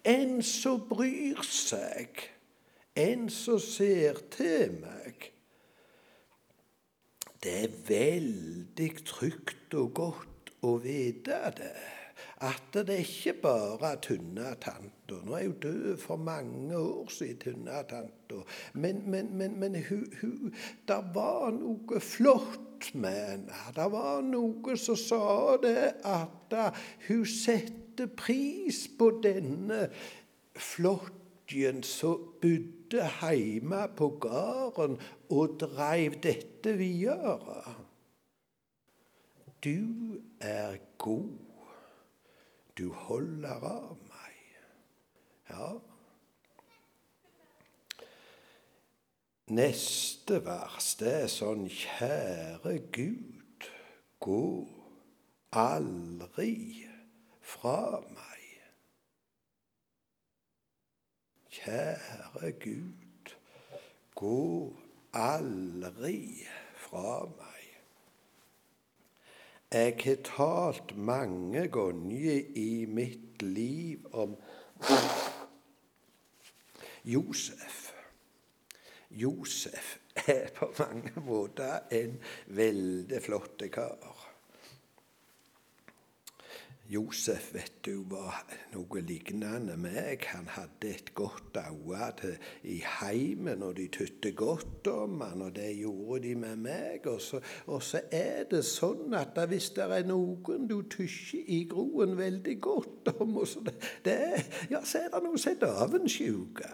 en 0.04 0.42
som 0.42 0.80
bryr 0.88 1.42
seg, 1.42 2.20
en 2.96 3.28
som 3.30 3.58
ser 3.60 4.20
til 4.30 4.78
meg. 4.80 5.32
Det 7.42 7.58
er 7.64 7.74
veldig 7.88 8.90
trygt 9.06 9.74
og 9.74 9.92
godt 9.94 10.54
å 10.66 10.78
vite 10.82 11.42
det 11.58 11.95
at 12.40 12.62
det 12.74 12.90
er 12.90 12.98
ikke 13.00 13.32
bare 13.42 13.96
Tunnatanta. 14.02 15.20
Nå 15.24 15.34
er 15.34 15.46
hun 15.46 15.58
død 15.62 15.96
for 15.96 16.16
mange 16.16 16.76
år 16.76 17.08
siden, 17.08 17.38
Tunnatanta. 17.38 18.42
Men, 18.74 19.10
men, 19.10 19.36
men, 19.38 19.60
men 19.60 19.76
hun, 19.88 20.06
hun, 20.20 20.54
det 20.88 20.98
var 21.14 21.50
noe 21.56 22.00
flott 22.00 22.90
med 22.94 23.16
henne. 23.30 23.60
Det 23.76 23.86
var 23.92 24.20
noe 24.26 24.76
som 24.76 24.98
sa 25.00 25.56
det 25.62 25.92
at 26.04 26.56
hun 27.08 27.24
setter 27.24 28.12
pris 28.16 28.84
på 28.98 29.10
denne 29.24 29.86
flottjen 30.56 31.80
som 31.86 32.20
bodde 32.42 33.08
hjemme 33.22 33.80
på 33.96 34.10
gården 34.20 35.00
og 35.32 35.56
dreiv 35.60 36.20
dette 36.20 36.76
videre. 36.76 37.76
Du 39.64 40.20
er 40.40 40.76
god 41.00 41.45
du 42.76 42.90
holder 42.92 43.62
av 43.64 43.96
meg. 44.10 44.40
Ja. 45.50 45.68
Neste 49.56 50.40
vers, 50.44 50.90
det 51.00 51.12
er 51.22 51.30
sånn 51.30 51.68
Kjære 51.70 52.74
Gud, 52.94 53.68
gå 54.20 54.42
aldri 55.56 56.56
fra 57.46 58.02
meg. 58.10 58.46
Kjære 61.56 62.52
Gud, 62.66 63.36
gå 64.18 64.40
aldri 65.16 66.18
fra 66.88 67.20
meg. 67.38 67.55
Jeg 69.72 69.96
har 70.04 70.16
talt 70.22 70.96
mange 70.96 71.64
ganger 71.68 72.42
i 72.54 72.86
mitt 72.86 73.42
liv 73.42 74.04
om 74.12 74.36
Josef. 77.04 77.92
Josef 79.10 79.96
er 80.26 80.52
på 80.54 80.70
mange 80.78 81.20
måter 81.26 81.80
en 81.90 82.14
veldig 82.46 83.22
flott 83.22 83.66
kar. 83.74 84.15
Josef 86.88 87.48
vet 87.54 87.80
du, 87.84 88.04
var 88.10 88.44
noe 88.72 89.00
lignende 89.02 89.74
meg. 89.80 90.22
Han 90.30 90.46
hadde 90.54 90.92
et 90.94 91.12
godt 91.18 91.58
øye 91.58 92.36
i 92.62 92.76
heimen, 93.00 93.62
og 93.62 93.76
de 93.76 93.88
tytte 93.92 94.32
godt 94.32 94.86
om 94.92 95.20
han, 95.20 95.42
og 95.42 95.54
det 95.56 95.72
gjorde 95.80 96.22
de 96.28 96.34
med 96.34 96.56
meg. 96.56 97.06
Og 97.06 97.20
så, 97.20 97.40
og 97.66 97.82
så 97.82 98.04
er 98.10 98.46
det 98.50 98.62
sånn 98.66 99.14
at 99.18 99.38
hvis 99.50 99.72
det 99.74 99.88
er 99.98 100.06
noen 100.06 100.68
du 100.70 100.82
tykker 100.82 101.50
i 101.56 101.64
groen 101.70 102.14
veldig 102.18 102.60
godt 102.62 103.12
om, 103.16 103.40
så, 103.46 103.64
det, 104.04 104.20
ja, 104.70 104.84
så 104.84 105.06
er 105.06 105.10
det 105.10 105.24
noe 105.26 105.40
som 105.40 105.56
heter 105.56 105.82
avensjuke. 105.86 106.70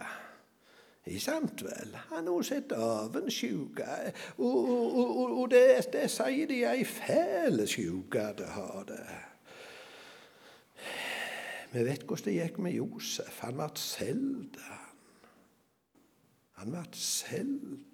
Ikke 1.03 1.19
sant 1.19 1.65
vel? 1.65 1.97
Han 2.13 2.29
har 2.31 2.45
sett 2.47 2.71
avensjuke. 2.71 3.89
Og, 4.37 4.55
og, 4.55 4.95
og, 5.01 5.37
og 5.41 5.51
det, 5.51 5.65
det, 5.91 6.07
sier 6.11 6.47
de 6.47 6.61
er 6.63 6.77
ei 6.77 6.87
fæl 6.87 7.65
sjuke 7.67 8.29
det 8.39 8.49
har 8.55 8.85
det. 8.87 9.32
Vi 11.73 11.81
vet 11.87 12.03
hvordan 12.05 12.25
det 12.27 12.33
gikk 12.37 12.59
med 12.61 12.75
Josef. 12.77 13.39
Han 13.41 13.57
ble 13.57 13.69
solgt. 13.81 14.59
Han 16.59 16.73
ble 16.75 16.83
solgt. 16.93 17.92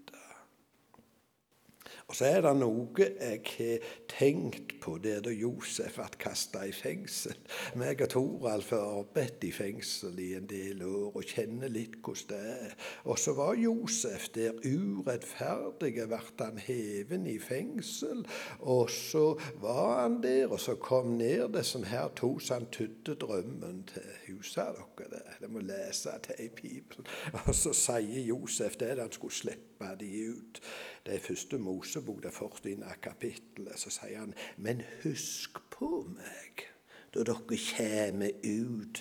Og 2.10 2.15
så 2.17 2.26
er 2.26 2.39
det 2.41 2.56
noe 2.58 3.06
jeg 3.06 3.41
har 3.45 3.84
tenkt 4.10 4.72
på 4.82 4.95
der 5.04 5.19
da 5.22 5.30
Josef 5.30 6.00
ble 6.00 6.17
kasta 6.17 6.63
i 6.65 6.72
fengsel. 6.74 7.38
Meg 7.78 8.02
og 8.02 8.10
Toralf 8.15 8.72
har 8.74 8.88
arbeidet 9.04 9.45
i 9.45 9.52
fengsel 9.54 10.17
i 10.24 10.32
en 10.39 10.48
del 10.50 10.82
år 10.88 11.19
og 11.19 11.30
kjenner 11.30 11.69
litt 11.69 12.00
hvordan 12.02 12.32
det 12.32 12.39
er. 12.56 12.74
Og 13.06 13.22
så 13.22 13.36
var 13.38 13.62
Josef 13.62 14.26
der 14.34 14.58
urettferdig 14.65 15.93
ble 16.00 16.22
han 16.41 16.60
heven 16.65 17.30
i 17.30 17.38
fengsel. 17.43 18.26
Og 18.60 18.89
så 18.89 19.26
var 19.62 20.02
han 20.02 20.19
der, 20.26 20.50
og 20.50 20.60
så 20.65 20.80
kom 20.82 21.13
ned 21.22 21.54
det 21.54 21.65
som 21.69 21.86
her 21.86 22.10
to 22.17 22.39
så 22.41 22.58
han 22.58 22.69
tydde 22.74 23.19
drømmen 23.22 23.84
til 23.93 24.13
huset 24.28 24.82
dere 24.98 25.10
det. 25.13 25.26
De 25.43 25.54
må 25.54 25.62
lese 25.62 26.17
det 26.26 26.41
i 26.41 26.50
Bibelen. 26.50 27.06
Og 27.45 27.54
så 27.56 27.76
sier 27.78 28.26
Josef 28.34 28.82
det 28.82 28.95
han 28.98 29.13
skulle 29.13 29.43
slippe 29.43 29.68
de 29.99 30.09
ut. 30.29 30.61
Det 31.05 31.15
er 31.15 31.19
første 31.23 31.57
Mosebok, 31.57 32.23
det 32.23 32.33
40. 32.33 32.83
kapittelet. 33.01 33.79
Så 33.79 33.93
sier 33.93 34.19
han, 34.19 34.33
men 34.57 34.83
husk 35.03 35.61
på 35.71 36.03
meg 36.09 36.69
da 37.09 37.23
dere 37.25 37.57
kommer 37.57 38.31
ut 38.45 38.99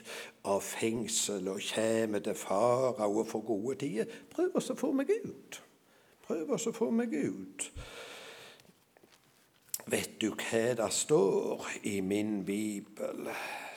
av 0.49 0.63
fengsel 0.65 1.49
og 1.53 1.61
kommer 1.75 2.23
til 2.25 2.37
farao 2.41 3.19
og 3.21 3.27
får 3.29 3.43
gode 3.45 3.75
tider. 3.83 4.13
Prøv 4.33 4.57
å 4.57 4.77
få 4.81 4.93
meg 4.97 5.13
ut. 5.13 5.59
Prøv 6.25 6.55
å 6.57 6.59
få 6.73 6.89
meg 6.95 7.13
ut. 7.13 7.69
Vet 9.89 10.19
du 10.21 10.31
hva 10.33 10.65
det 10.77 10.91
står 10.93 11.69
i 11.89 11.99
min 12.05 12.43
bibel? 12.45 13.29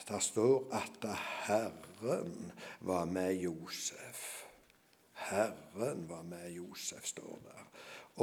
Det 0.08 0.20
står 0.20 0.68
at 0.76 1.06
Herren 1.46 2.52
var 2.80 3.04
med 3.04 3.34
Josef. 3.40 4.41
Herren 5.32 6.08
var 6.08 6.22
med 6.22 6.50
Josef, 6.52 7.06
står 7.06 7.38
der. 7.48 7.66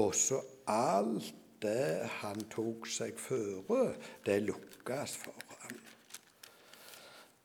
Og 0.02 0.16
så 0.16 0.42
alt 0.68 1.34
det 1.62 2.10
han 2.22 2.44
tok 2.52 2.88
seg 2.88 3.18
føre, 3.20 3.96
det 4.26 4.42
lukkes 4.46 5.16
for 5.26 5.48
ham. 5.60 5.80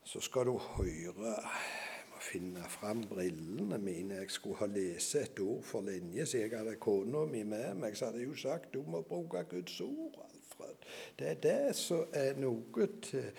Så 0.05 0.20
skal 0.20 0.46
du 0.46 0.59
høre 0.59 1.33
Jeg 1.35 2.11
må 2.11 2.20
finne 2.22 2.64
fram 2.70 3.03
brillene 3.09 3.79
mine. 3.79 4.14
Jeg 4.14 4.31
skulle 4.31 4.61
ha 4.61 4.66
lest 4.66 5.14
et 5.14 5.40
ord 5.40 5.62
for 5.62 5.81
linje, 5.83 6.27
så 6.27 6.38
jeg 6.38 6.53
hadde 6.55 6.77
kona 6.77 7.24
mi 7.27 7.42
med 7.42 7.74
meg. 7.74 7.96
Så 7.96 8.07
hadde 8.07 8.20
jeg 8.22 8.29
jo 8.29 8.37
sagt 8.37 8.74
du 8.74 8.83
må 8.87 9.00
bruke 9.03 9.42
Guds 9.50 9.81
ord, 9.81 10.20
Alfred. 10.29 10.87
Det 11.18 11.31
er 11.31 11.40
det 11.42 11.77
som 11.77 12.05
er 12.12 12.38
noe 12.38 12.87
til, 13.03 13.33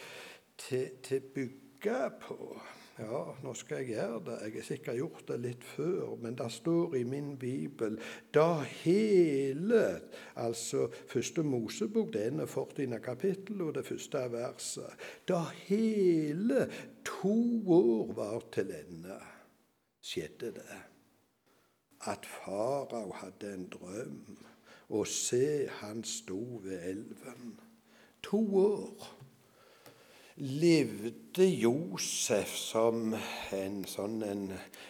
til, 0.57 0.89
til 1.03 1.21
bygge 1.35 2.01
på. 2.21 2.59
Ja, 2.95 3.21
nå 3.43 3.51
skal 3.59 3.81
jeg 3.83 3.97
gjøre 3.97 4.21
det. 4.23 4.35
Jeg 4.45 4.53
har 4.55 4.65
sikkert 4.69 4.99
gjort 5.01 5.25
det 5.27 5.37
litt 5.43 5.63
før, 5.67 6.15
men 6.21 6.37
det 6.39 6.47
står 6.55 6.95
i 6.95 7.03
min 7.03 7.33
bibel 7.39 7.97
da 8.33 8.63
hele 8.83 9.83
Altså 10.39 10.87
første 11.11 11.43
Mosebok, 11.43 12.13
det 12.13 12.23
ene 12.29 12.47
40. 12.47 12.99
kapittel 13.03 13.61
og 13.67 13.75
det 13.75 13.85
første 13.85 14.23
verset. 14.31 15.07
Da 15.27 15.43
hele 15.67 16.69
to 17.03 17.37
år 17.67 18.13
var 18.15 18.47
til 18.55 18.71
ende, 18.71 19.19
skjedde 19.99 20.55
det 20.55 20.83
at 22.05 22.25
farao 22.25 23.11
hadde 23.11 23.53
en 23.53 23.67
drøm, 23.69 24.37
og 24.89 25.07
se, 25.07 25.67
han 25.81 26.03
sto 26.03 26.61
ved 26.63 26.83
elven. 26.83 27.59
To 28.23 28.57
år 28.57 29.14
levde 30.35 31.45
Josef 31.47 32.51
som 32.59 33.13
en 33.55 33.83
sånn 33.87 34.19
en 34.27 34.49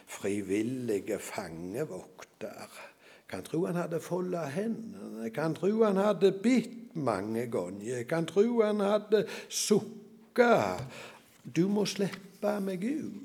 frivillig 0.09 1.05
fangevokter. 1.21 2.71
Kan 3.29 3.45
tro 3.45 3.65
han 3.65 3.77
hadde 3.77 4.01
folda 4.01 4.45
hendene, 4.53 5.29
kan 5.33 5.53
tro 5.57 5.83
han 5.83 6.01
hadde 6.01 6.33
bitt 6.41 6.95
mange 6.95 7.45
ganger, 7.53 8.03
kan 8.09 8.25
tro 8.29 8.61
han 8.63 8.81
hadde 8.85 9.25
sukka. 9.49 10.79
Du 11.45 11.67
må 11.69 11.85
slippe 11.89 12.57
meg 12.61 12.85
ut 12.85 13.24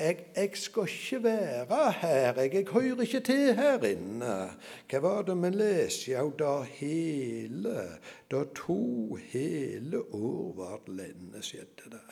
jeg, 0.00 0.16
jeg, 0.36 0.50
skal 0.54 0.82
ikke 0.88 1.22
være 1.22 1.92
her, 1.92 2.40
jeg, 2.40 2.54
jeg 2.54 2.66
hører 2.70 3.00
ikke 3.00 3.20
til 3.20 3.54
her 3.54 3.84
inne. 3.84 4.36
Hva 4.90 5.02
var 5.04 5.22
det 5.28 5.36
vi 5.42 5.50
leste? 5.54 6.10
Ja, 6.14 6.24
da 6.38 6.62
hele, 6.62 7.76
da 8.30 8.44
to 8.56 9.14
hele 9.32 10.02
år 10.14 10.80
det 10.86 10.96
lenge 11.02 11.42
skjedde 11.42 11.92
det. 11.96 12.02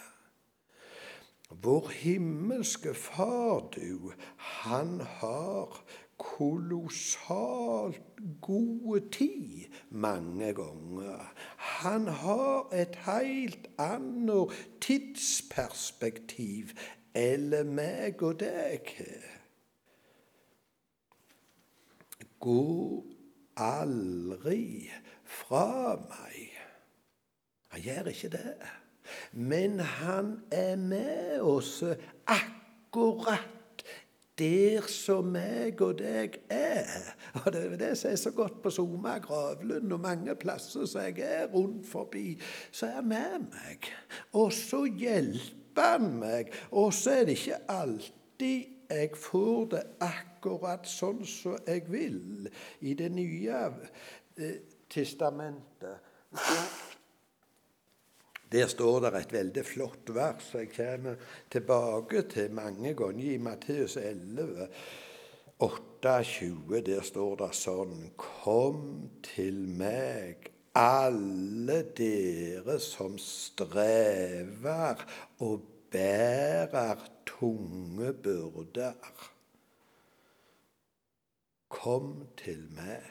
Vår 1.50 1.88
himmelske 1.88 2.94
Far, 2.94 3.70
du, 3.72 4.12
han 4.36 5.00
har 5.00 5.80
kolossalt 6.18 8.02
gode 8.42 9.00
tid 9.14 9.70
mange 9.90 10.52
ganger. 10.54 11.34
Han 11.56 12.06
har 12.06 12.68
et 12.74 12.98
helt 13.06 13.68
annet 13.78 14.52
tidsperspektiv 14.80 16.74
eller 17.18 17.66
meg 17.66 18.22
og 18.22 18.38
deg. 18.40 18.92
Gå 22.38 22.62
aldri 23.58 24.86
fra 25.26 25.96
meg. 26.06 26.54
Han 27.74 27.84
gjør 27.84 28.12
ikke 28.12 28.32
det. 28.36 28.54
Men 29.32 29.80
han 29.80 30.36
er 30.52 30.76
med 30.76 31.40
oss 31.40 31.80
akkurat 32.28 33.54
der 34.38 34.86
som 34.86 35.32
meg 35.34 35.80
og 35.82 35.98
deg 35.98 36.38
er. 36.54 37.14
Og 37.42 37.52
Det 37.52 37.64
er 37.64 37.76
det 37.80 37.92
som 37.98 38.10
er 38.12 38.16
så 38.20 38.30
godt 38.30 38.62
på 38.62 38.70
Soma, 38.70 39.18
Gravlund 39.18 39.92
og 39.92 40.00
mange 40.00 40.34
plasser 40.38 40.86
som 40.86 41.02
jeg 41.02 41.18
er 41.26 41.48
rundt 41.54 41.86
forbi. 41.88 42.38
Så 42.70 42.86
er 42.86 43.00
han 43.00 43.08
med 43.08 43.48
meg. 43.50 43.90
Og 44.32 44.52
så 44.52 44.84
hjelper 44.84 45.57
hjelper 45.78 45.98
meg. 45.98 46.52
Og 46.70 46.92
så 46.94 47.10
er 47.10 47.24
det 47.24 47.38
ikke 47.38 47.62
alltid 47.68 48.74
jeg 48.88 49.16
får 49.20 49.64
det 49.74 49.82
akkurat 50.00 50.86
sånn 50.88 51.24
som 51.26 51.58
jeg 51.66 51.84
vil 51.92 52.48
i 52.80 52.94
Det 52.94 53.10
nye 53.12 53.58
eh, 54.36 54.54
testamentet. 54.88 55.98
Der 58.48 58.66
står 58.66 59.00
det 59.04 59.12
et 59.18 59.32
veldig 59.32 59.64
flott 59.64 60.08
vers 60.08 60.46
som 60.50 60.60
jeg 60.60 60.72
kommer 60.72 61.18
tilbake 61.50 62.22
til 62.32 62.54
mange 62.56 62.94
ganger 62.96 63.34
i 63.34 63.36
Matteus 63.36 63.98
11. 64.00 64.68
28, 65.60 66.80
der 66.86 67.02
står 67.02 67.36
det 67.42 67.50
sånn 67.58 68.12
Kom 68.16 69.10
til 69.26 69.66
meg, 69.68 70.48
alle 70.78 71.82
dere 71.98 72.78
som 72.82 73.18
strever 73.18 75.02
og 75.42 75.66
bærer 75.90 77.02
tunge 77.26 78.12
byrder. 78.12 79.12
Kom 81.68 82.26
til 82.38 82.62
meg. 82.76 83.04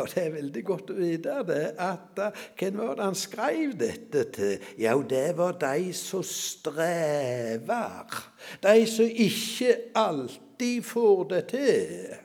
Og 0.00 0.08
Det 0.10 0.24
er 0.24 0.32
veldig 0.34 0.64
godt 0.66 0.90
å 0.90 0.96
vite 0.98 1.36
det, 1.46 1.64
at 1.78 2.18
hvem 2.58 2.80
var 2.80 2.96
det 2.98 3.04
han 3.04 3.18
skrev 3.18 3.76
dette 3.78 4.24
til? 4.34 4.68
Ja, 4.80 4.96
det 4.98 5.36
var 5.38 5.54
de 5.60 5.92
som 5.94 6.24
strever. 6.26 8.16
De 8.64 8.86
som 8.90 9.06
ikke 9.28 9.76
alltid 9.94 10.82
får 10.88 11.24
det 11.30 11.42
til. 11.52 12.23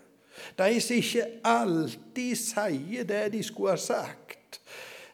De 0.57 0.81
som 0.81 0.95
ikke 0.95 1.25
alltid 1.43 2.35
sier 2.39 3.07
det 3.09 3.25
de 3.33 3.43
skulle 3.43 3.77
ha 3.77 3.81
sagt. 3.81 4.61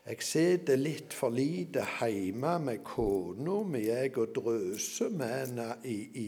Jeg 0.05 0.21
sitter 0.21 0.77
litt 0.77 1.15
for 1.17 1.33
lite 1.33 1.81
hjemme 1.97 2.51
med 2.61 2.83
kona 2.85 3.55
mi 3.65 3.87
og 3.89 4.35
drøser 4.35 5.09
med 5.09 5.31
henne 5.33 5.65
i, 5.81 5.95
i, 6.21 6.25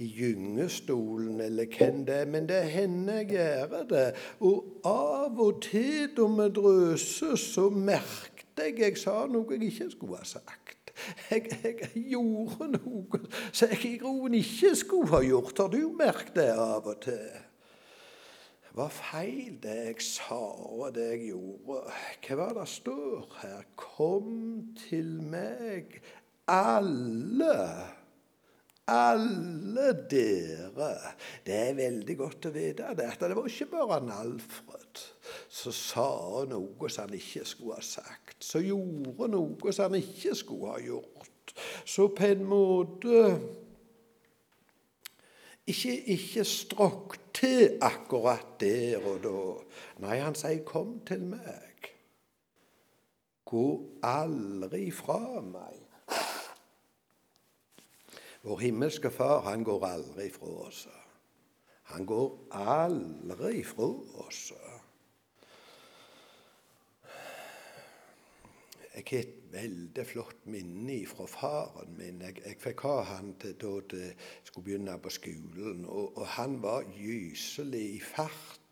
i 0.00 0.06
gyngestolen 0.16 1.42
eller 1.44 1.68
hvem 1.68 2.06
det 2.08 2.14
er. 2.22 2.30
Men 2.32 2.48
det 2.48 2.62
hender 2.72 3.20
jeg 3.20 3.28
gjør 3.34 3.84
det. 3.90 4.06
Og 4.40 4.80
av 4.88 5.42
og 5.44 5.60
til 5.66 6.08
da 6.16 6.28
vi 6.38 6.48
drøser, 6.56 7.36
så 7.36 7.68
merket 7.68 8.64
jeg 8.64 8.80
jeg 8.80 8.96
sa 8.96 9.26
noe 9.28 9.58
jeg 9.58 9.74
ikke 9.74 9.90
skulle 9.92 10.22
ha 10.22 10.24
sagt. 10.24 10.94
Jeg, 11.30 11.52
jeg, 11.62 11.90
gjorde 12.08 12.70
noe 12.78 13.20
som 13.52 13.68
jeg 13.70 13.84
i 13.92 13.98
grunnen 14.00 14.40
ikke 14.40 14.72
skulle 14.72 15.12
ha 15.12 15.20
gjort. 15.22 15.60
Har 15.60 15.68
du 15.76 15.92
merket 16.00 16.32
det 16.40 16.48
av 16.56 16.88
og 16.88 16.96
til? 17.04 17.28
Var 18.78 18.92
feil, 18.94 19.58
det 19.62 19.76
jeg 19.88 20.06
sa 20.06 20.38
og 20.38 20.94
det 20.94 21.06
jeg 21.12 21.30
gjorde. 21.32 21.82
Hva 22.24 22.38
var 22.38 22.56
det 22.60 22.66
står 22.70 23.38
her? 23.42 23.62
Kom 23.78 24.28
til 24.78 25.16
meg, 25.32 25.98
alle. 26.48 27.54
Alle 28.88 29.90
dere. 30.08 30.92
Det 31.44 31.58
er 31.66 31.76
veldig 31.76 32.16
godt 32.16 32.48
å 32.48 32.54
vite 32.54 32.94
det, 32.96 33.10
at 33.12 33.20
det 33.20 33.36
var 33.36 33.50
ikke 33.50 33.70
bare 33.74 34.00
en 34.00 34.14
Alfred 34.14 35.02
som 35.52 35.74
sa 35.74 36.08
noe 36.48 36.88
som 36.88 37.04
han 37.04 37.18
ikke 37.18 37.44
skulle 37.46 37.76
ha 37.76 37.84
sagt, 37.84 38.38
som 38.44 38.64
gjorde 38.64 39.28
noe 39.34 39.74
som 39.74 39.90
han 39.90 40.00
ikke 40.00 40.32
skulle 40.38 40.72
ha 40.72 40.80
gjort. 40.80 41.52
Så 41.84 42.08
på 42.14 42.30
en 42.30 42.44
måte 42.48 43.24
ikke, 45.68 45.94
ikke 46.14 46.44
stråk 46.44 47.16
til 47.34 47.78
akkurat 47.84 48.56
der 48.60 49.04
og 49.04 49.20
da. 49.24 49.42
Nei, 50.06 50.18
han 50.18 50.34
sier 50.34 50.64
'kom 50.64 51.00
til 51.06 51.20
meg'. 51.20 51.90
Gå 53.44 53.68
aldri 54.02 54.90
fra 54.90 55.40
meg. 55.40 55.76
Vår 58.42 58.58
himmelske 58.58 59.10
Far, 59.10 59.40
han 59.40 59.64
går 59.64 59.84
aldri 59.86 60.30
fra 60.30 60.46
oss. 60.46 60.88
Han 61.82 62.06
går 62.06 62.38
aldri 62.50 63.64
fra 63.64 63.88
oss. 64.26 64.52
Jeg 68.94 69.04
veldig 69.52 70.04
flott 70.06 70.46
minne 70.50 71.00
fra 71.08 71.26
faren 71.30 71.96
min. 71.98 72.22
Jeg, 72.24 72.40
jeg 72.44 72.60
fikk 72.62 72.86
ha 72.88 73.00
han 73.14 73.34
til 73.40 73.56
da 73.60 73.74
jeg 73.96 74.14
skulle 74.44 74.70
begynne 74.70 74.96
på 75.02 75.12
skolen. 75.12 75.84
Og, 75.86 76.16
og 76.18 76.26
han 76.36 76.58
var 76.62 76.88
gyselig 76.96 77.84
i 77.96 78.00
farten. 78.04 78.64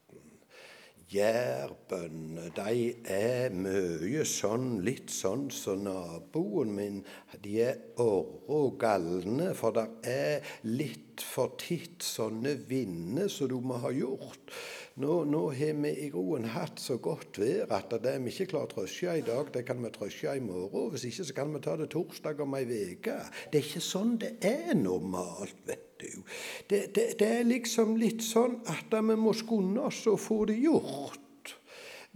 Jærbøndene 1.07 2.49
de 2.57 2.87
er 3.15 3.53
mye 3.55 4.25
sånn, 4.27 4.81
litt 4.83 5.13
sånn 5.15 5.45
som 5.55 5.77
så 5.79 5.83
naboen 5.85 6.73
min. 6.75 6.97
De 7.45 7.61
er 7.63 7.79
orre 8.03 8.57
og 8.57 8.81
galne, 8.83 9.53
for 9.55 9.77
det 9.77 9.87
er 10.11 10.57
litt 10.67 11.23
for 11.23 11.55
titt 11.63 12.03
sånne 12.03 12.57
vinder 12.67 13.31
som 13.31 13.53
du 13.53 13.61
må 13.63 13.79
ha 13.85 13.95
gjort. 13.95 14.51
Nå, 14.97 15.25
nå 15.29 15.41
har 15.53 15.75
vi 15.77 15.91
i 16.07 16.07
groen 16.09 16.47
hatt 16.49 16.81
så 16.81 16.95
godt 17.05 17.37
vær 17.37 17.69
at 17.77 17.91
det 18.01 18.15
vi 18.25 18.31
ikke 18.33 18.47
klarer 18.55 18.71
å 18.71 18.71
trøsje 18.71 19.19
i 19.21 19.25
dag, 19.27 19.51
det 19.53 19.67
kan 19.69 19.83
vi 19.85 19.91
trøsje 19.93 20.39
i 20.39 20.41
morgen. 20.41 20.87
Hvis 20.95 21.05
ikke 21.11 21.27
så 21.29 21.35
kan 21.37 21.53
vi 21.53 21.61
ta 21.67 21.75
det 21.77 21.91
torsdag 21.93 22.41
om 22.41 22.57
ei 22.57 22.65
uke. 22.95 23.19
Det 23.53 23.61
er 23.61 23.67
ikke 23.69 23.83
sånn 23.85 24.15
det 24.23 24.31
er 24.41 24.73
normalt. 24.79 25.59
vet 25.69 26.01
du. 26.01 26.25
Det, 26.71 26.81
det, 26.97 27.05
det, 27.21 27.29
er 27.29 27.45
liksom 27.45 27.93
litt 28.01 28.25
sånn 28.25 28.57
at 28.73 28.97
vi 28.97 29.19
må 29.21 29.37
skunde 29.37 29.85
oss 29.85 30.01
og 30.09 30.17
få 30.23 30.39
det 30.49 30.57
gjort. 30.65 31.53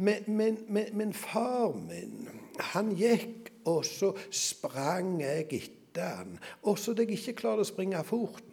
Men, 0.01 0.25
men, 0.33 0.57
men, 0.73 0.89
men 0.97 1.13
far 1.13 1.77
min, 1.77 2.31
han 2.73 2.95
gikk, 2.97 3.53
og 3.69 3.85
så 3.85 4.15
sprang 4.33 5.19
jeg 5.21 5.51
etter 5.61 6.15
han. 6.23 6.39
Også 6.65 6.97
da 6.97 7.05
jeg 7.05 7.21
ikke 7.21 7.43
klarte 7.43 7.67
å 7.67 7.69
springe 7.69 8.01
fort 8.09 8.50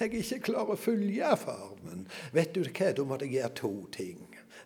Jeg 0.00 0.12
ikke 0.20 0.40
klarer 0.50 0.74
å 0.74 0.80
følge 0.80 1.34
farmen. 1.40 2.06
Vet 2.34 2.54
du 2.56 2.64
hva, 2.64 2.92
da 2.96 3.06
måtte 3.06 3.28
jeg 3.28 3.38
gjøre 3.38 3.54
to 3.60 3.72
ting. 3.94 4.23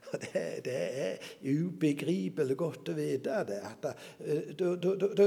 Det, 0.19 0.65
det, 0.65 0.75
er 0.75 1.17
ubegripelig 1.45 2.57
godt 2.57 2.89
å 2.91 2.95
vite 2.97 3.43
det. 3.49 3.59
at 3.61 3.87
Du 4.59 4.65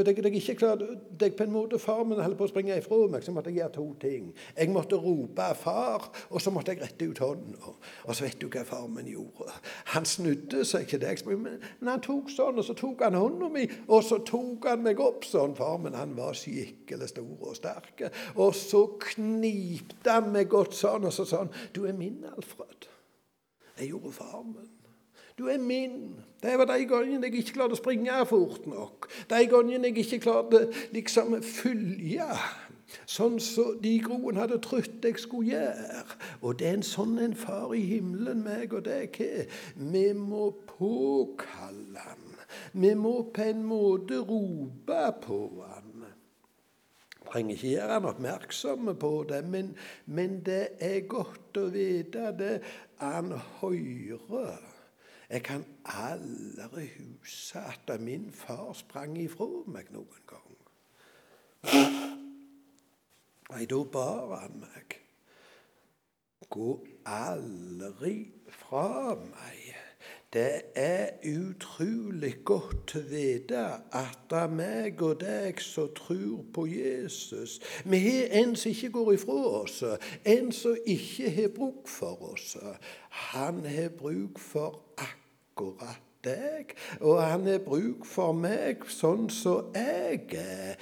jeg 0.02 0.36
ikke 0.39 0.56
klarte 0.58 0.88
deg 1.20 1.36
på 1.38 1.46
en 1.46 1.54
måte 1.54 1.80
Farmen 1.82 2.22
holdt 2.22 2.39
på 2.39 2.48
å 2.48 2.52
springe 2.52 2.78
ifra 2.80 3.00
meg, 3.12 3.24
så 3.26 3.34
måtte 3.36 3.52
jeg 3.52 3.62
gjøre 3.62 3.76
to 3.76 3.86
ting. 4.02 4.32
Jeg 4.58 4.72
måtte 4.74 5.00
rope 5.02 5.48
'far', 5.56 6.10
og 6.30 6.41
så 6.41 6.54
måtte 6.54 6.74
jeg 6.74 6.82
rette 6.82 7.10
ut 7.10 7.22
hånda. 7.22 7.74
Og 8.04 8.15
så 8.15 8.26
vet 8.26 8.41
du 8.41 8.48
hva 8.50 8.63
farmen 8.65 9.08
gjorde. 9.08 9.52
Han 9.94 10.06
snudde 10.06 10.65
seg 10.65 10.88
ikke 10.88 11.02
det, 11.06 11.26
men 11.28 11.89
han 11.89 12.02
tok 12.02 12.30
sånn, 12.34 12.58
og 12.58 12.65
så 12.65 12.76
tok 12.78 13.04
han 13.06 13.17
hånda 13.17 13.50
mi, 13.54 13.67
og 13.88 14.04
så 14.04 14.22
tok 14.26 14.67
han 14.70 14.84
meg 14.86 15.00
opp 15.00 15.26
sånn. 15.28 15.56
Farmen 15.58 15.98
han 15.98 16.15
var 16.17 16.38
skikkelig 16.38 17.12
stor 17.13 17.50
og 17.52 17.56
sterk. 17.58 18.08
Og 18.36 18.56
så 18.56 18.86
knipte 19.12 20.17
han 20.17 20.32
meg 20.34 20.50
godt 20.50 20.78
sånn, 20.78 21.06
og 21.06 21.13
så 21.13 21.26
sa 21.26 21.46
han 21.46 21.54
'Du 21.74 21.86
er 21.86 21.94
min, 21.94 22.26
Alfred'. 22.26 22.91
Jeg 23.82 23.96
gjorde 23.96 24.13
farmen. 24.13 24.70
Du 25.38 25.48
er 25.50 25.58
min. 25.58 26.20
Det 26.44 26.58
var 26.58 26.67
de 26.70 26.86
gangene 26.86 27.26
jeg 27.26 27.41
ikke 27.41 27.56
klarte 27.56 27.74
å 27.74 27.80
springe 27.80 28.17
fort 28.30 28.67
nok. 28.70 29.08
De 29.32 29.39
gangene 29.50 29.89
jeg 29.89 30.04
ikke 30.04 30.20
klarte 30.28 30.67
liksom 30.94 31.39
følge 31.41 32.28
sånn 33.10 33.39
som 33.41 33.78
de 33.82 33.96
groen 34.04 34.38
hadde 34.38 34.60
trodd 34.63 35.06
jeg 35.06 35.20
skulle 35.22 35.56
gjøre. 35.56 36.17
Og 36.41 36.60
det 36.60 36.67
er 36.70 36.78
en 36.80 36.86
sånn 36.86 37.17
en 37.24 37.38
far 37.38 37.74
i 37.78 37.84
himmelen, 37.94 38.44
meg 38.46 38.76
og 38.76 38.86
deg 38.86 39.17
har. 39.17 39.62
Vi 39.76 40.06
må 40.17 40.52
påkalle 40.76 42.06
han. 42.06 42.28
Vi 42.76 42.94
må 43.00 43.15
på 43.34 43.48
en 43.48 43.63
måte 43.65 44.20
rope 44.28 45.04
på 45.26 45.41
han. 45.63 45.88
Trenger 47.32 47.56
ikke 47.56 47.70
gjøre 47.78 47.96
han 47.96 48.10
oppmerksom 48.10 48.89
på 49.00 49.12
det, 49.30 49.41
men, 49.48 49.70
men 50.12 50.41
det 50.44 50.76
er 50.84 51.06
godt 51.08 51.62
å 51.62 51.70
vite 51.72 52.34
det 52.36 52.56
han 53.02 53.32
høre. 53.32 54.58
Jeg 55.30 55.44
kan 55.44 55.66
aldri 55.86 56.90
huske 56.98 57.60
at 57.60 58.02
min 58.02 58.32
far 58.34 58.74
sprang 58.74 59.18
ifra 59.18 59.48
meg 59.68 59.90
noen 59.96 60.26
gang. 60.30 60.58
Nei, 63.52 63.66
da 63.66 63.80
bar 63.94 64.36
han 64.42 64.60
meg. 64.62 64.98
Gå 66.52 66.70
aldri 67.08 68.16
fra 68.52 69.16
meg. 69.16 69.61
Det 70.34 70.62
er 70.76 71.10
utrolig 71.28 72.38
godt 72.46 72.94
å 72.96 73.02
vite 73.10 73.63
at 73.91 74.22
det 74.32 74.38
er 74.39 74.54
meg 74.56 75.02
og 75.04 75.17
deg 75.20 75.60
som 75.60 75.89
tror 75.98 76.46
på 76.56 76.63
Jesus 76.72 77.58
Vi 77.84 78.00
har 78.06 78.32
en 78.39 78.56
som 78.56 78.72
ikke 78.72 78.94
går 78.96 79.12
ifra 79.17 79.36
oss, 79.60 79.82
en 80.24 80.54
som 80.56 80.78
ikke 80.88 81.34
har 81.36 81.52
bruk 81.58 81.91
for 81.91 82.32
oss. 82.32 82.56
Han 83.34 83.65
har 83.67 83.91
bruk 84.00 84.39
for 84.39 84.80
akkurat 84.96 86.00
deg, 86.24 86.78
og 87.02 87.20
han 87.24 87.48
har 87.52 87.60
bruk 87.65 88.08
for 88.08 88.32
meg 88.32 88.88
sånn 88.88 89.28
som 89.34 89.76
jeg 89.76 90.30
er 90.39 90.80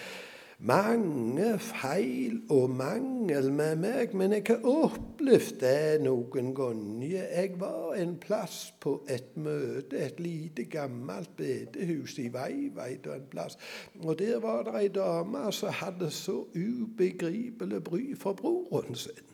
mange 0.60 1.60
feil 1.60 2.42
og 2.52 2.70
mangel 2.70 3.52
med 3.54 3.76
meg, 3.80 4.16
men 4.16 4.34
jeg 4.36 4.44
har 4.50 4.66
opplevd 4.68 5.60
det 5.62 6.02
noen 6.04 6.52
ganger. 6.56 7.24
Jeg 7.32 7.54
var 7.62 7.96
en 7.96 8.18
plass 8.20 8.74
på 8.82 8.98
et 9.10 9.38
møte, 9.40 9.96
et 9.98 10.20
lite, 10.20 10.66
gammelt 10.68 11.32
bedehus 11.40 12.18
i 12.20 12.28
Veiveit 12.34 13.08
og 13.08 13.16
en 13.16 13.30
plass. 13.32 13.58
Og 14.04 14.20
der 14.20 14.40
var 14.44 14.68
det 14.68 14.76
ei 14.82 14.92
dame 15.00 15.48
som 15.56 15.72
hadde 15.80 16.12
så 16.12 16.42
ubegripelig 16.56 17.84
bry 17.84 18.04
for 18.20 18.34
broren 18.34 18.96
sin. 18.96 19.26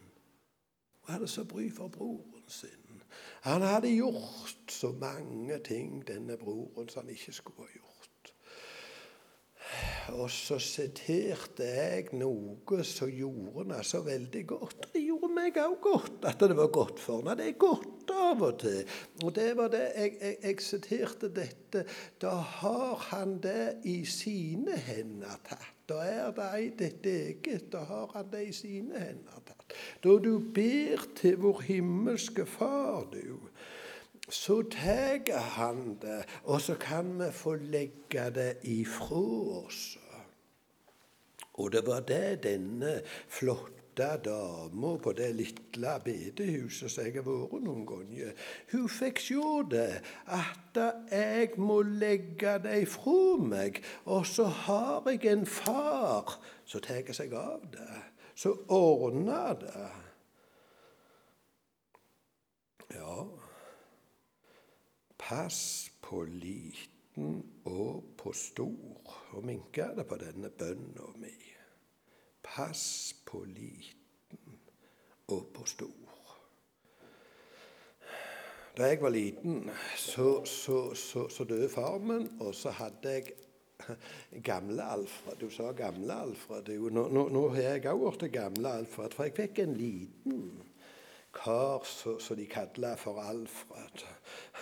Hun 1.06 1.14
hadde 1.14 1.28
så 1.28 1.44
bry 1.44 1.72
for 1.74 1.88
broren 1.88 2.46
sin. 2.48 3.02
Han 3.46 3.62
hadde 3.62 3.96
gjort 3.96 4.72
så 4.72 4.94
mange 5.02 5.60
ting, 5.66 6.08
denne 6.08 6.38
broren, 6.38 6.90
som 6.90 7.06
han 7.06 7.14
ikke 7.14 7.34
skulle 7.34 7.66
ha 7.66 7.74
gjort. 7.74 7.95
Og 10.14 10.30
så 10.30 10.60
siterte 10.62 11.66
jeg 11.66 12.12
noe 12.20 12.84
som 12.86 13.10
gjorde 13.10 13.64
henne 13.64 13.80
så 13.86 14.04
veldig 14.06 14.44
godt. 14.48 14.90
Det 14.94 15.02
gjorde 15.02 15.32
meg 15.34 15.58
òg 15.58 15.80
godt 15.82 16.28
at 16.30 16.44
det 16.46 16.58
var 16.58 16.70
godt 16.74 17.02
for 17.02 17.24
henne. 17.24 17.38
Det 17.40 17.48
er 17.50 17.58
godt 17.62 18.14
av 18.14 18.44
og 18.46 18.60
til. 18.62 18.84
Og 19.24 19.34
det 19.36 19.48
var 19.58 19.72
det 19.74 19.86
jeg, 19.96 20.18
jeg, 20.22 20.38
jeg 20.44 20.66
siterte 20.66 21.32
dette. 21.34 21.86
Da 22.22 22.36
har 22.60 23.08
han 23.10 23.40
det 23.44 23.82
i 23.90 24.04
sine 24.10 24.78
hender 24.78 25.42
tatt. 25.48 25.72
Da 25.86 26.00
er 26.02 26.32
det 26.34 26.46
ei 26.58 26.70
ditt 26.74 27.06
eget. 27.06 27.68
Da 27.74 27.84
har 27.86 28.14
han 28.16 28.30
det 28.32 28.48
i 28.48 28.54
sine 28.56 29.02
hender 29.02 29.42
tatt. 29.46 29.76
Da 30.04 30.18
du 30.22 30.38
ber 30.54 31.06
til 31.18 31.38
vår 31.42 31.62
himmelske 31.68 32.46
Far, 32.46 33.06
du 33.14 33.50
så 34.30 34.64
tar 34.72 35.40
han 35.40 35.98
det, 36.02 36.24
og 36.44 36.62
så 36.62 36.76
kan 36.76 37.20
vi 37.20 37.32
få 37.32 37.56
legge 37.56 38.30
det 38.34 38.58
ifra 38.64 39.22
oss. 39.66 39.98
Og 41.54 41.72
det 41.72 41.86
var 41.88 42.00
det 42.00 42.44
denne 42.44 43.00
flotte 43.28 44.10
dama 44.26 44.98
på 44.98 45.14
det 45.16 45.30
lille 45.36 45.92
bedehuset 46.04 46.92
som 46.92 47.06
jeg 47.06 47.14
har 47.16 47.24
vært 47.24 47.62
noen 47.64 47.86
ganger 47.88 48.34
Hun 48.74 48.90
fikk 48.92 49.22
se 49.24 49.62
det, 49.72 50.02
at 50.28 50.80
jeg 51.12 51.54
må 51.58 51.80
legge 51.88 52.58
det 52.66 52.82
ifra 52.84 53.38
meg. 53.40 53.80
Og 54.06 54.26
så 54.28 54.50
har 54.66 55.08
jeg 55.08 55.24
en 55.32 55.46
far 55.48 56.36
som 56.66 56.84
tar 56.84 57.14
seg 57.16 57.38
av 57.40 57.64
det, 57.72 58.02
som 58.36 58.60
ordner 58.68 59.56
det. 59.64 59.88
Ja, 62.96 63.24
Pass 65.26 65.92
på 66.02 66.24
liten 66.24 67.40
og 67.66 68.04
på 68.18 68.32
stor. 68.34 69.14
Og 69.34 69.48
er 69.50 69.96
det 69.98 70.06
på 70.06 70.18
denne 70.22 70.52
bønna 70.54 71.08
mi. 71.18 71.34
Pass 72.44 73.16
på 73.26 73.42
liten 73.50 74.60
og 75.28 75.48
på 75.54 75.66
stor. 75.66 75.90
Da 78.78 78.92
jeg 78.92 79.02
var 79.02 79.10
liten, 79.10 79.72
så, 79.98 80.46
så, 80.46 80.94
så, 80.94 81.28
så 81.30 81.44
døde 81.44 81.70
far 81.70 81.98
min, 81.98 82.30
og 82.40 82.56
så 82.56 82.70
hadde 82.70 83.10
jeg 83.10 83.34
gamle 84.52 84.84
Alfred. 84.84 85.40
Du 85.42 85.50
sa 85.50 85.72
gamle 85.72 86.14
Alfred. 86.14 86.70
Nå, 86.70 87.08
nå, 87.10 87.28
nå 87.34 87.48
har 87.56 87.62
jeg 87.72 87.90
òg 87.96 88.06
blitt 88.20 88.34
gamle 88.36 88.78
Alfred, 88.84 89.18
for 89.18 89.26
jeg 89.26 89.38
fikk 89.42 89.66
en 89.66 89.78
liten 89.80 90.65
kar 91.36 91.84
som 91.86 92.38
de 92.38 92.46
kalte 92.50 92.94
for 92.98 93.20
Alfred. 93.22 94.06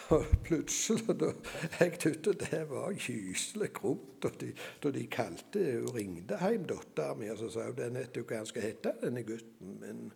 Og 0.09 0.25
plutselig 0.43 1.15
da 1.19 1.31
jeg 1.79 1.99
trodde 1.99 2.33
det 2.41 2.63
var 2.69 2.95
gyselig 2.97 3.69
grumt, 3.73 4.23
da 4.23 4.91
de, 4.91 5.05
kalte 5.11 5.65
og 5.83 5.93
ringte 5.95 6.39
hjem 6.41 6.65
dattera 6.69 7.15
mi 7.17 7.29
og 7.31 7.39
så 7.39 7.51
sa 7.53 7.67
hun 7.69 7.77
den 7.77 7.99
vet 8.01 8.19
hva 8.23 8.41
han 8.41 8.49
skal 8.49 8.67
hete, 8.67 8.95
denne 9.03 9.23
gutten. 9.27 9.77
Men 9.81 10.07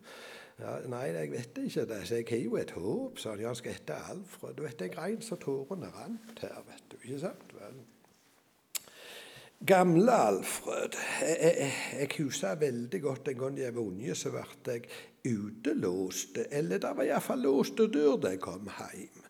ja, 0.58 0.78
nei, 0.90 1.04
jeg 1.14 1.30
vet 1.32 1.60
ikke 1.62 1.86
det. 1.86 2.00
Så 2.08 2.18
jeg 2.18 2.26
har 2.30 2.42
jo 2.42 2.56
et 2.58 2.74
håp, 2.74 3.20
sa 3.22 3.36
han. 3.36 3.44
Ja, 3.44 3.52
han 3.52 3.60
skal 3.60 3.78
hete 3.78 4.00
Alfred. 4.10 4.56
Du 4.58 4.64
vet, 4.66 4.80
jeg 4.82 4.96
grein 4.96 5.22
så 5.22 5.38
tårene 5.38 5.92
rant 5.94 6.42
her, 6.42 6.58
vet 6.66 6.90
du. 6.90 6.98
Ikke 7.04 7.22
sant? 7.28 7.54
vel? 7.54 7.78
Gamle 9.66 10.12
Alfred 10.14 10.94
Jeg, 11.20 11.38
jeg, 11.42 11.72
jeg 11.98 12.08
husker 12.18 12.54
veldig 12.60 13.00
godt 13.02 13.28
en 13.28 13.38
gang 13.38 13.56
jeg 13.58 13.74
var 13.74 13.82
unge, 13.82 14.14
så 14.14 14.30
ble 14.30 14.44
jeg 14.66 14.84
utelåst. 15.28 16.38
Eller 16.50 16.80
det 16.82 16.96
var 16.96 17.08
iallfall 17.08 17.42
låste 17.44 17.88
dør 17.92 18.16
da 18.22 18.34
jeg 18.34 18.42
kom 18.44 18.68
hjem. 18.68 19.24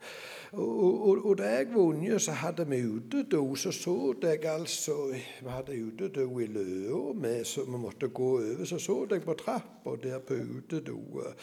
Og, 0.52 1.08
og, 1.08 1.26
og, 1.26 1.34
da 1.38 1.48
jeg 1.58 1.66
var 1.74 1.82
unge, 1.82 2.18
så 2.24 2.32
hadde 2.32 2.64
vi 2.68 2.78
utedo. 2.86 3.54
Så 3.54 3.72
så 3.72 4.14
jeg 4.22 4.44
altså 4.44 5.12
Vi 5.40 5.48
hadde 5.48 5.76
utedo 5.84 6.38
i 6.38 6.46
Løa 6.46 7.44
så 7.44 7.64
vi 7.64 7.76
måtte 7.76 8.08
gå 8.08 8.30
over. 8.38 8.64
Så 8.64 8.78
så 8.78 9.06
jeg 9.10 9.22
på 9.22 9.34
trappa 9.34 9.96
der 10.02 10.18
på 10.18 10.34
utedoet. 10.34 11.34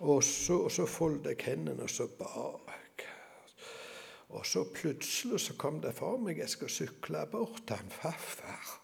Og 0.00 0.24
så, 0.24 0.68
så 0.68 0.86
foldet 0.86 1.26
jeg 1.26 1.44
hendene 1.44 1.82
og 1.82 1.90
så 1.90 2.06
bak. 2.18 3.04
Og 4.28 4.46
så 4.46 4.64
plutselig 4.74 5.40
så 5.40 5.54
kom 5.56 5.80
det 5.80 5.94
for 5.94 6.16
meg 6.18 6.38
jeg 6.38 6.48
skal 6.48 6.70
sykle 6.70 7.26
bort 7.30 7.62
til 7.66 7.76
han 7.76 7.90
farfar. 7.90 8.83